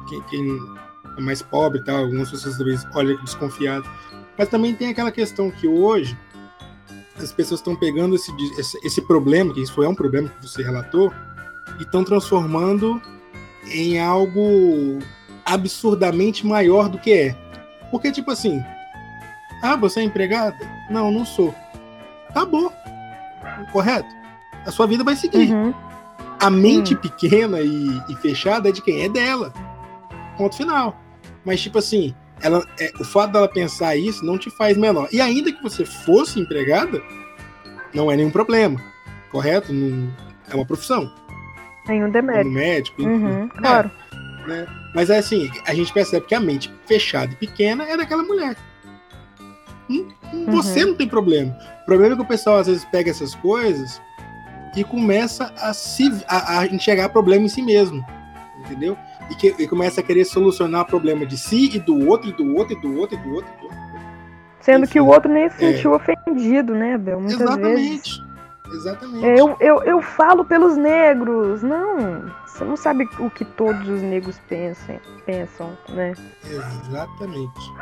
[0.09, 0.59] quem, quem,
[1.15, 3.87] é mais pobre tal, algumas pessoas talvez olham desconfiado.
[4.35, 6.17] Mas também tem aquela questão que hoje
[7.17, 10.63] as pessoas estão pegando esse, esse, esse problema, que isso foi um problema que você
[10.63, 11.13] relatou,
[11.79, 12.99] e estão transformando
[13.67, 14.97] em algo
[15.45, 17.49] absurdamente maior do que é.
[17.91, 18.63] Porque, tipo assim,
[19.61, 20.57] ah, você é empregada?
[20.89, 21.53] Não, não sou.
[22.29, 22.71] Acabou.
[23.71, 24.07] Correto?
[24.65, 25.51] A sua vida vai seguir.
[25.51, 25.73] Uhum.
[26.39, 27.01] A mente uhum.
[27.01, 29.03] pequena e, e, fechada é de quem?
[29.03, 29.53] É dela.
[30.37, 30.97] Ponto final.
[31.43, 35.09] Mas, tipo assim, ela, é, o fato dela pensar isso não te faz menor.
[35.11, 37.01] E ainda que você fosse empregada,
[37.93, 38.79] não é nenhum problema.
[39.31, 39.73] Correto?
[39.73, 40.13] Não,
[40.49, 41.11] é uma profissão.
[41.87, 42.43] Nenhum demérito.
[42.43, 43.01] Como médico.
[43.01, 43.91] Uhum, é, claro.
[44.49, 44.67] Né?
[44.95, 48.55] Mas é assim, a gente percebe que a mente fechada e pequena é daquela mulher.
[50.47, 50.89] Você uhum.
[50.89, 51.55] não tem problema.
[51.83, 54.01] O problema é que o pessoal às vezes pega essas coisas
[54.75, 58.05] e começa a, se, a, a enxergar problema em si mesmo.
[58.59, 58.97] Entendeu?
[59.29, 62.33] E, que, e começa a querer solucionar o problema de si e do outro, e
[62.33, 63.51] do outro, e do outro, e do outro.
[63.51, 63.79] E do outro.
[64.59, 65.95] Sendo Enfim, que o outro nem se sentiu é...
[65.95, 67.19] ofendido, né, Bel?
[67.19, 68.19] Muitas Exatamente.
[68.19, 68.29] Vezes.
[68.71, 69.25] Exatamente.
[69.25, 71.63] Eu, eu, eu falo pelos negros.
[71.63, 76.13] Não, você não sabe o que todos os negros pensam, pensam né?
[76.43, 77.73] Exatamente.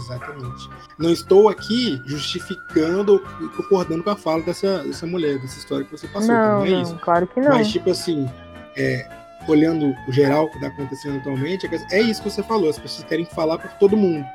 [0.00, 0.68] Exatamente.
[0.98, 5.92] Não estou aqui justificando e concordando com a fala dessa, dessa mulher, dessa história que
[5.92, 6.34] você passou.
[6.34, 6.98] Não, não é não, isso.
[6.98, 7.50] Claro que não.
[7.50, 8.28] Mas, tipo assim,
[8.76, 9.08] é,
[9.46, 12.68] olhando o geral que está acontecendo atualmente, é isso que você falou.
[12.68, 14.26] As pessoas querem falar por todo mundo,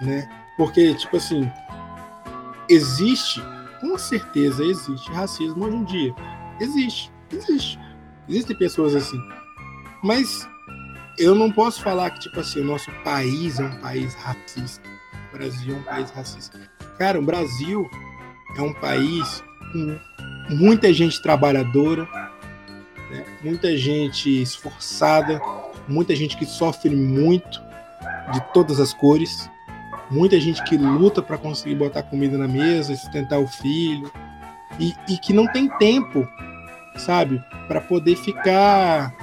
[0.00, 0.28] né?
[0.56, 1.48] Porque, tipo assim,
[2.68, 3.40] existe,
[3.80, 6.14] com certeza existe racismo hoje em dia.
[6.60, 7.87] Existe, existe.
[8.28, 9.20] Existem pessoas assim.
[10.02, 10.48] Mas
[11.18, 14.88] eu não posso falar que, tipo assim, o nosso país é um país racista.
[15.30, 16.58] O Brasil é um país racista.
[16.98, 17.88] Cara, o Brasil
[18.56, 19.98] é um país com
[20.50, 22.08] muita gente trabalhadora,
[23.10, 23.24] né?
[23.42, 25.40] muita gente esforçada,
[25.86, 27.60] muita gente que sofre muito,
[28.32, 29.50] de todas as cores,
[30.10, 34.10] muita gente que luta para conseguir botar comida na mesa, sustentar o filho,
[34.78, 36.26] e, e que não tem tempo,
[36.98, 39.14] sabe, para poder ficar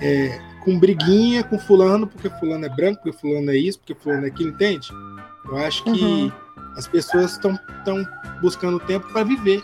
[0.00, 4.24] é, com briguinha com fulano, porque fulano é branco, porque fulano é isso, porque fulano
[4.24, 4.88] é aquilo, entende?
[5.44, 6.32] Eu acho que uhum.
[6.76, 7.56] as pessoas estão
[8.40, 9.62] buscando tempo para viver,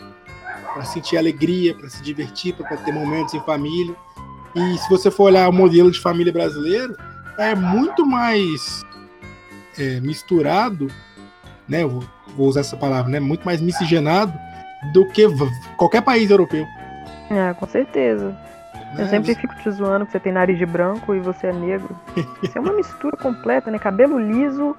[0.73, 3.95] para sentir alegria, para se divertir, para ter momentos em família.
[4.55, 6.97] E se você for olhar o modelo de família brasileiro,
[7.37, 8.85] é muito mais
[9.79, 10.89] é, misturado,
[11.69, 11.83] né?
[11.83, 12.05] Eu vou,
[12.37, 13.19] vou usar essa palavra, né?
[13.19, 14.33] Muito mais miscigenado
[14.93, 15.27] do que
[15.77, 16.67] qualquer país europeu.
[17.33, 18.37] É, com certeza.
[18.99, 21.97] Eu sempre fico te zoando que você tem nariz de branco e você é negro.
[22.43, 23.79] Isso é uma mistura completa, né?
[23.79, 24.77] Cabelo liso,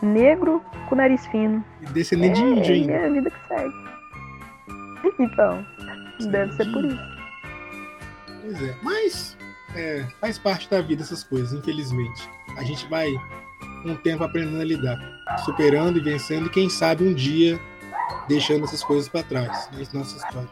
[0.00, 1.64] negro com nariz fino.
[1.82, 2.90] E descendente é, de índio, hein?
[2.90, 3.74] É a vida que segue.
[5.18, 5.66] Então,
[6.30, 7.16] deve ser por isso.
[8.42, 8.76] Pois é.
[8.82, 9.36] Mas
[9.74, 12.28] é, faz parte da vida essas coisas, infelizmente.
[12.56, 13.10] A gente vai
[13.82, 14.98] com um tempo aprendendo a lidar,
[15.44, 17.58] superando e vencendo, e quem sabe um dia
[18.28, 20.48] deixando essas coisas para trás, né, nossa história.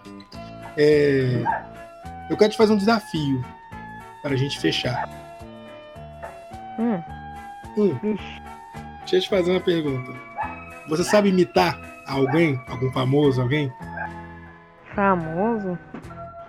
[0.77, 1.43] É,
[2.31, 3.45] eu quero te fazer um desafio
[4.23, 5.09] para a gente fechar.
[6.79, 7.03] Hum.
[7.77, 7.99] Hum,
[9.01, 10.13] deixa eu te fazer uma pergunta.
[10.89, 12.61] Você sabe imitar alguém?
[12.69, 13.73] Algum famoso, alguém?
[14.95, 15.79] Famoso?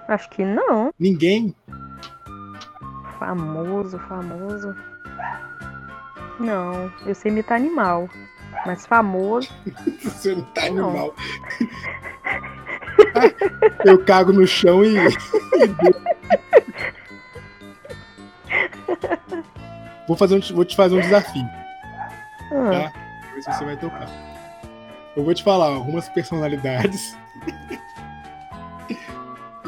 [0.08, 0.94] Acho que não.
[1.00, 1.56] Ninguém?
[3.20, 4.76] Famoso, famoso.
[6.40, 8.10] Não, eu sei imitar animal.
[8.66, 9.50] Mas famoso.
[10.04, 10.90] Você não tá Não.
[10.90, 11.16] animal.
[13.86, 14.96] eu cago no chão e.
[20.08, 21.44] vou, fazer um, vou te fazer um desafio.
[22.52, 22.92] Ah, Tá?
[23.34, 24.08] Ver se você vai tocar.
[25.16, 27.16] Eu vou te falar algumas personalidades.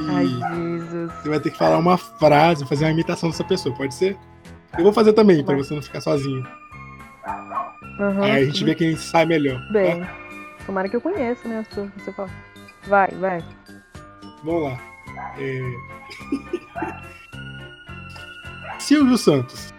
[0.09, 1.11] Ai, e Jesus.
[1.13, 4.15] você vai ter que falar uma frase, fazer uma imitação dessa pessoa, pode ser?
[4.77, 5.63] Eu vou fazer também, pra Vai.
[5.63, 6.45] você não ficar sozinho.
[7.99, 9.59] Aham, Aí a gente vê quem sai melhor.
[9.67, 9.73] tá?
[9.73, 10.07] bem.
[10.65, 11.59] Tomara que eu conheça, né?
[11.59, 12.29] as pessoas que Você fala.
[12.87, 13.43] Vai, vai.
[14.43, 14.79] Vamos lá.
[15.37, 15.61] É...
[18.79, 19.73] Silvio Santos.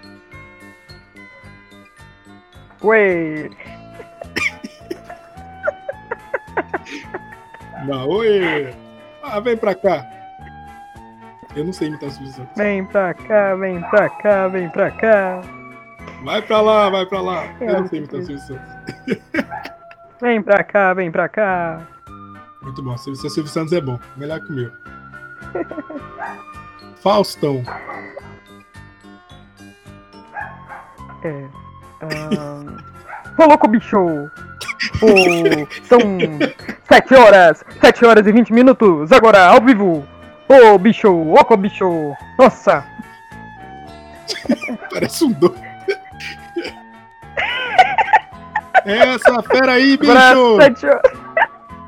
[2.83, 3.51] Ué,
[7.87, 8.71] Não, oi!
[9.23, 10.07] Ah, vem pra cá.
[11.57, 12.53] Eu não sei imitar o Silvio Santos.
[12.57, 15.41] vem pra cá, vem pra cá, vem pra cá.
[16.25, 17.47] Vai pra lá, vai pra lá.
[17.61, 18.25] Eu não Eu sei imitar o.
[18.25, 18.69] Silvio Santos.
[20.21, 21.81] Vem pra cá, vem pra cá.
[22.63, 22.97] Muito bom.
[22.97, 23.99] Seu Silvio Santos é bom.
[24.17, 24.73] Melhor que o meu.
[27.03, 27.63] Faustão.
[31.23, 31.47] É.
[32.03, 32.79] ahn,
[33.39, 33.97] Ô louco bicho!
[33.99, 35.09] Ô,
[35.85, 35.99] são
[36.85, 40.05] sete horas, sete horas e 20 minutos, agora ao vivo!
[40.49, 42.15] Ô bicho, ô louco bicho!
[42.39, 42.85] Nossa!
[44.93, 45.57] Parece um doido.
[48.85, 50.57] Essa fera aí, Agora bicho!
[50.57, 51.28] sete horas.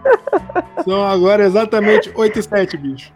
[0.84, 3.12] São agora exatamente 8 e 7, bicho.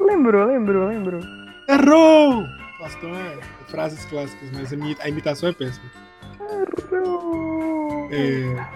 [0.00, 1.20] Lembrou, lembrou, lembrou.
[1.68, 2.44] Errou!
[2.78, 5.86] Faustão é frases clássicas, mas a imi- a imitação é péssima.
[8.10, 8.66] É,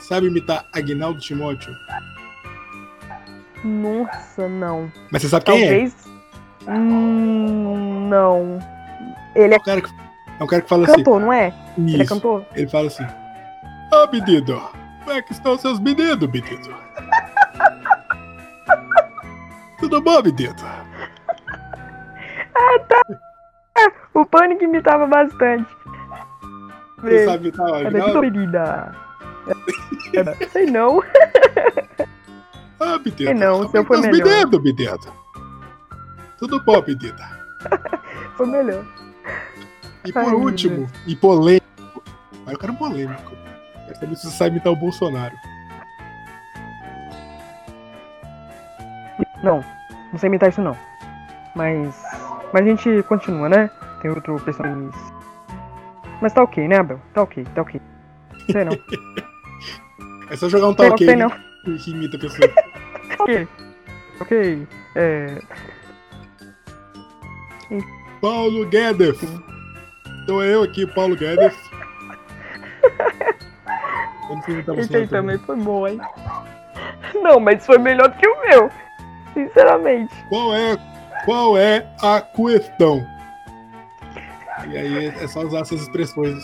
[0.00, 1.72] sabe imitar Agnaldo Timóteo?
[3.62, 4.90] Nossa, não.
[5.10, 5.68] Mas você sabe quem é?
[5.68, 5.94] Talvez.
[6.68, 8.58] Hum, não.
[9.34, 9.90] Ele é É um cara que,
[10.40, 10.96] é um cara que fala assim.
[10.96, 11.52] cantor, não é?
[11.78, 12.14] Ele é Isso.
[12.14, 12.44] cantor?
[12.54, 13.06] Ele fala assim:
[13.92, 14.70] Ô menino,
[15.04, 16.68] como é que estão seus meninos, menino?
[19.78, 20.54] Tudo bom, menino?
[24.14, 25.68] O Pânico imitava bastante.
[26.98, 27.74] Você sabe imitar o.
[30.14, 31.02] É, é, sei não.
[32.80, 33.16] Ah, menino.
[33.16, 34.26] Sei não, o seu foi tá melhor.
[34.26, 34.98] meninos, menino?
[36.38, 37.18] Tudo bom, menino?
[38.36, 38.84] Foi melhor.
[40.04, 42.02] E por Ai, último, e polêmico.
[42.46, 43.43] Aí eu quero polêmico.
[43.94, 45.36] Quero saber se você sabe imitar o Bolsonaro.
[49.42, 49.62] Não,
[50.12, 50.76] não sei imitar isso não.
[51.54, 51.94] Mas.
[52.52, 53.70] Mas a gente continua, né?
[54.00, 54.90] Tem outro personagem.
[56.20, 57.00] Mas tá ok, né, Abel?
[57.12, 57.80] Tá ok, tá ok.
[58.50, 58.72] Sei não.
[60.30, 61.28] É só jogar um Sei não, talk sei não.
[61.28, 62.50] que que imita a pessoa.
[63.20, 63.48] Ok.
[64.20, 64.66] Ok.
[64.96, 65.38] É.
[68.20, 69.20] Paulo Guedes.
[70.22, 71.54] Então é eu aqui, Paulo Guedes.
[74.30, 76.00] Esse Bolsonaro aí também foi bom, hein?
[77.22, 78.70] Não, mas foi melhor do que o meu.
[79.34, 80.14] Sinceramente.
[80.28, 80.76] Qual é,
[81.24, 83.06] qual é a questão?
[84.70, 86.42] E aí é só usar essas expressões.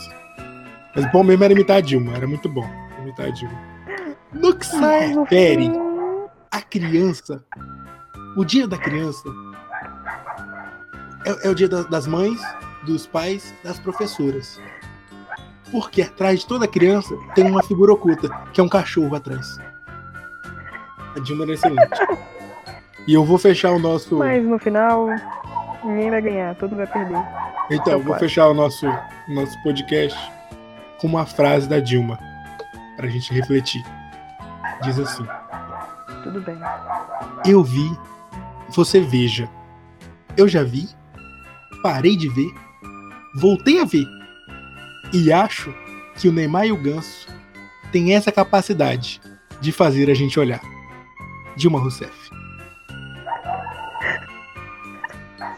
[0.94, 2.68] Mas bom mesmo era imitar a Dilma, era muito bom
[3.00, 3.58] imitar a Dilma.
[4.32, 5.72] No que se Mas no refere fim.
[6.50, 7.44] a criança,
[8.36, 9.28] o dia da criança
[11.24, 12.40] é, é o dia da- das mães,
[12.84, 14.60] dos pais, das professoras.
[15.70, 19.58] Porque atrás de toda criança tem uma figura oculta, que é um cachorro atrás.
[21.16, 21.98] A Dilma era excelente.
[23.06, 24.16] E eu vou fechar o nosso.
[24.18, 25.06] Mas no final,
[25.84, 27.16] ninguém vai ganhar, todo mundo vai perder.
[27.70, 28.18] Então, Então vou vai.
[28.18, 28.86] fechar o nosso,
[29.28, 30.18] nosso podcast
[31.00, 32.18] com uma frase da Dilma,
[32.96, 33.82] pra gente refletir.
[34.82, 35.26] Diz assim:
[36.22, 36.58] Tudo bem.
[37.46, 37.96] Eu vi,
[38.70, 39.48] você veja.
[40.36, 40.88] Eu já vi,
[41.82, 42.52] parei de ver,
[43.36, 44.04] voltei a ver.
[45.12, 45.74] E acho
[46.16, 47.28] que o Neymar e o Ganso
[47.92, 49.20] têm essa capacidade
[49.60, 50.60] de fazer a gente olhar.
[51.56, 52.30] Dilma Rousseff.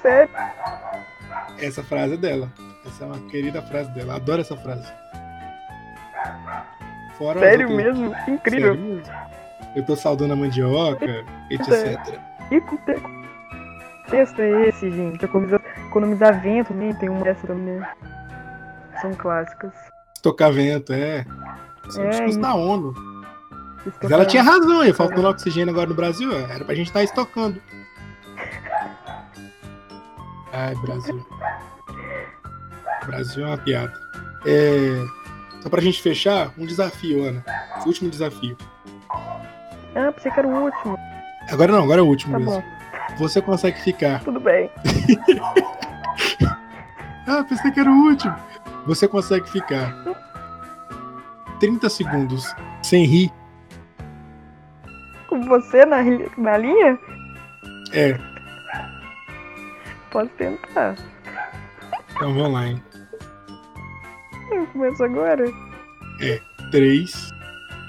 [0.00, 0.30] Sério?
[1.58, 2.52] Essa frase é dela.
[2.86, 4.16] Essa é uma querida frase dela.
[4.16, 4.90] Adoro essa frase.
[7.16, 8.14] Fora Sério outras- mesmo?
[8.28, 8.74] Incrível.
[8.74, 9.12] Sério mesmo.
[9.76, 11.98] Eu tô saudando a mandioca, etc.
[12.50, 13.02] E que te-
[14.10, 15.24] texto é esse, gente?
[15.24, 16.92] Economizar, economizar vento, né?
[16.98, 17.76] Tem uma dessa também.
[17.78, 17.88] né?
[19.02, 19.72] São clássicas.
[20.22, 21.26] Tocar vento, é.
[21.88, 22.94] Isso é É discurso da ONU.
[24.00, 26.52] Mas ela tinha razão, ia faltando oxigênio agora no Brasil, ó.
[26.52, 27.60] era pra gente estar estocando.
[30.52, 31.26] Ai, Brasil.
[33.06, 33.92] Brasil é uma piada.
[34.46, 35.04] É...
[35.62, 37.44] Só pra gente fechar, um desafio, Ana.
[37.86, 38.56] Último desafio.
[39.94, 40.96] Ah, pensei que era o último.
[41.50, 42.60] Agora não, agora é o último Tá mesmo.
[42.62, 44.22] bom, Você consegue ficar.
[44.22, 44.70] tudo bem.
[47.24, 48.34] Ah, pensei que era o último.
[48.86, 49.94] Você consegue ficar
[51.60, 52.44] 30 segundos
[52.82, 53.30] sem rir.
[55.28, 55.98] Com você na,
[56.36, 56.98] na linha?
[57.92, 58.12] É,
[60.12, 60.94] Posso tentar.
[62.10, 62.82] então vamos lá, hein?
[64.50, 65.44] Eu começo agora?
[66.70, 67.30] 3,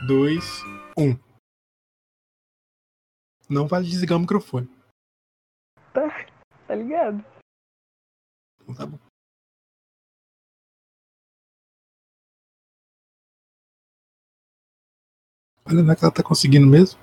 [0.07, 0.63] 2,
[0.97, 1.19] 1.
[3.49, 4.69] Não vale desligar o microfone.
[5.93, 7.23] Tá ligado?
[8.61, 8.97] Então tá bom.
[15.65, 16.99] Olha, não é que ela tá conseguindo mesmo?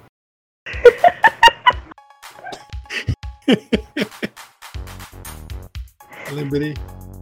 [6.31, 6.75] Lembrei,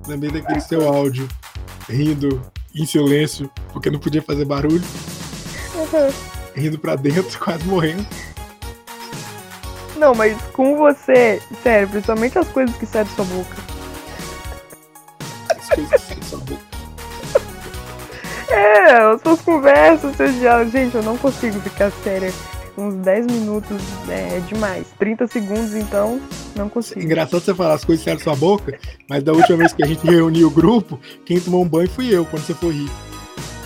[0.07, 1.27] lembrei daquele seu áudio
[1.89, 2.43] rindo
[2.75, 4.85] em silêncio, porque não podia fazer barulho,
[6.55, 8.07] rindo pra dentro, quase morrendo.
[9.97, 13.57] Não, mas com você, sério, principalmente as coisas que saem da sua boca.
[15.49, 16.08] As coisas que
[18.59, 20.73] É, as suas conversas, seus diálogos.
[20.73, 22.33] Gente, eu não consigo ficar séria.
[22.77, 23.77] Uns 10 minutos
[24.09, 24.87] é demais.
[24.99, 26.21] 30 segundos, então,
[26.55, 27.01] não consigo.
[27.01, 28.79] Engraçado você falar as coisas da sua boca,
[29.09, 32.15] mas da última vez que a gente reuniu o grupo, quem tomou um banho fui
[32.15, 32.91] eu, quando você for rir.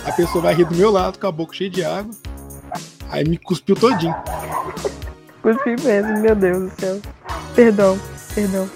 [0.05, 2.11] A pessoa vai rir do meu lado, com a boca cheia de água,
[3.09, 4.15] aí me cuspiu todinho.
[5.41, 6.99] Cuspi mesmo, meu Deus do céu.
[7.55, 7.99] Perdão,
[8.33, 8.69] perdão.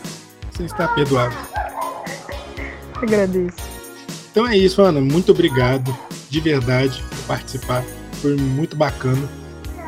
[0.52, 1.36] Você está perdoado.
[3.02, 3.77] Agradeço.
[4.38, 5.02] Então é isso, Ana.
[5.02, 5.98] Muito obrigado,
[6.30, 7.84] de verdade, por participar.
[8.22, 9.28] Foi muito bacana.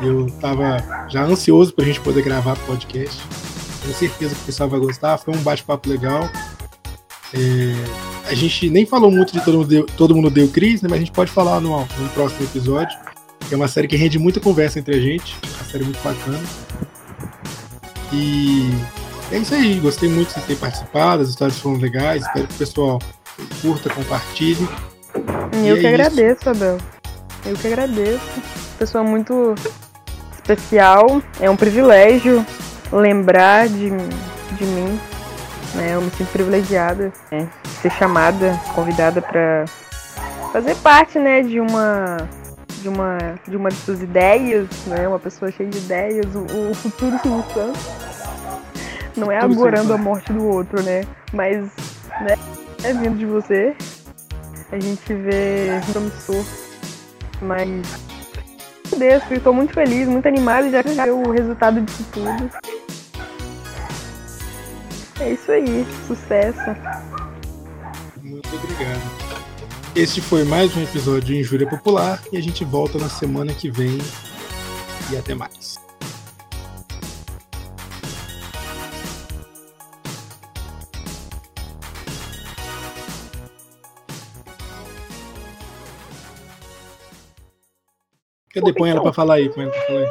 [0.02, 3.22] Eu tava já ansioso pra gente poder gravar podcast.
[3.80, 5.18] Tenho certeza que o pessoal vai gostar.
[5.18, 6.28] Foi um bate-papo legal.
[7.32, 10.88] É, a gente nem falou muito de Todo Mundo Deu, Todo Deu Cris, né?
[10.90, 12.98] Mas a gente pode falar no, no próximo episódio.
[13.52, 15.36] É uma série que rende muita conversa entre a gente.
[15.54, 16.42] Uma série muito bacana.
[18.12, 18.68] E
[19.30, 19.78] é isso aí.
[19.78, 21.22] Gostei muito de ter participado.
[21.22, 22.26] As histórias foram legais.
[22.26, 22.98] Espero que o pessoal
[23.60, 24.68] curta, compartilhe.
[25.54, 25.88] E eu é que isso.
[25.88, 26.78] agradeço, Abel.
[27.44, 28.42] Eu que agradeço.
[28.78, 29.54] Pessoa muito
[30.34, 31.22] especial.
[31.40, 32.44] É um privilégio
[32.92, 35.00] lembrar de, de mim.
[35.74, 35.94] Né?
[35.94, 37.48] Eu me sinto privilegiada né?
[37.62, 39.64] de ser chamada, convidada para
[40.52, 42.16] fazer parte né, de uma
[42.82, 45.06] de uma de uma de suas ideias, né?
[45.06, 47.82] Uma pessoa cheia de ideias, o, o futuro Silvio Santos.
[49.16, 51.02] Não é agorando a morte do outro, né?
[51.32, 51.58] Mas
[52.22, 52.36] né,
[52.82, 53.74] é vindo de você.
[54.72, 56.44] A gente vê promissor.
[57.42, 57.68] Mas
[58.96, 62.50] Deus, eu estou muito feliz, muito animada de já ver o resultado disso tudo.
[65.20, 66.70] É isso aí, sucesso.
[68.22, 69.00] Muito obrigado.
[69.94, 73.70] Este foi mais um episódio de Injúria Popular e a gente volta na semana que
[73.70, 73.98] vem.
[75.10, 75.79] E até mais.
[88.52, 88.72] Cadê?
[88.72, 89.48] Põe ela pra falar aí.
[89.52, 90.06] Põe ela pra falar aí.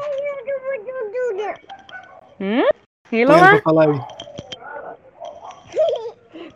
[2.40, 2.70] Hum?
[3.10, 4.00] Põe ela pra falar aí.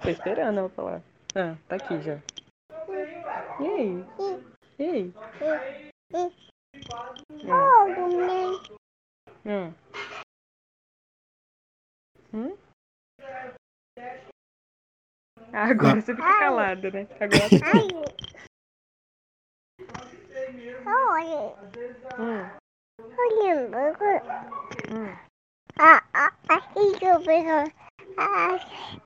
[0.01, 1.01] Tô esperando ela falar.
[1.35, 2.19] Ah, tá aqui já.
[3.59, 4.05] E aí?
[4.79, 5.13] E aí?
[6.13, 6.31] Hum.
[9.45, 9.73] Hum.
[12.33, 12.57] Hum?
[15.51, 17.07] Ah, agora você fica calada, né?
[17.19, 17.49] Agora
[22.17, 22.51] Hum.
[24.89, 25.17] Hum.
[25.79, 26.61] Ah, ah, ah,
[27.01, 27.71] eu pego.
[28.17, 28.57] Ah,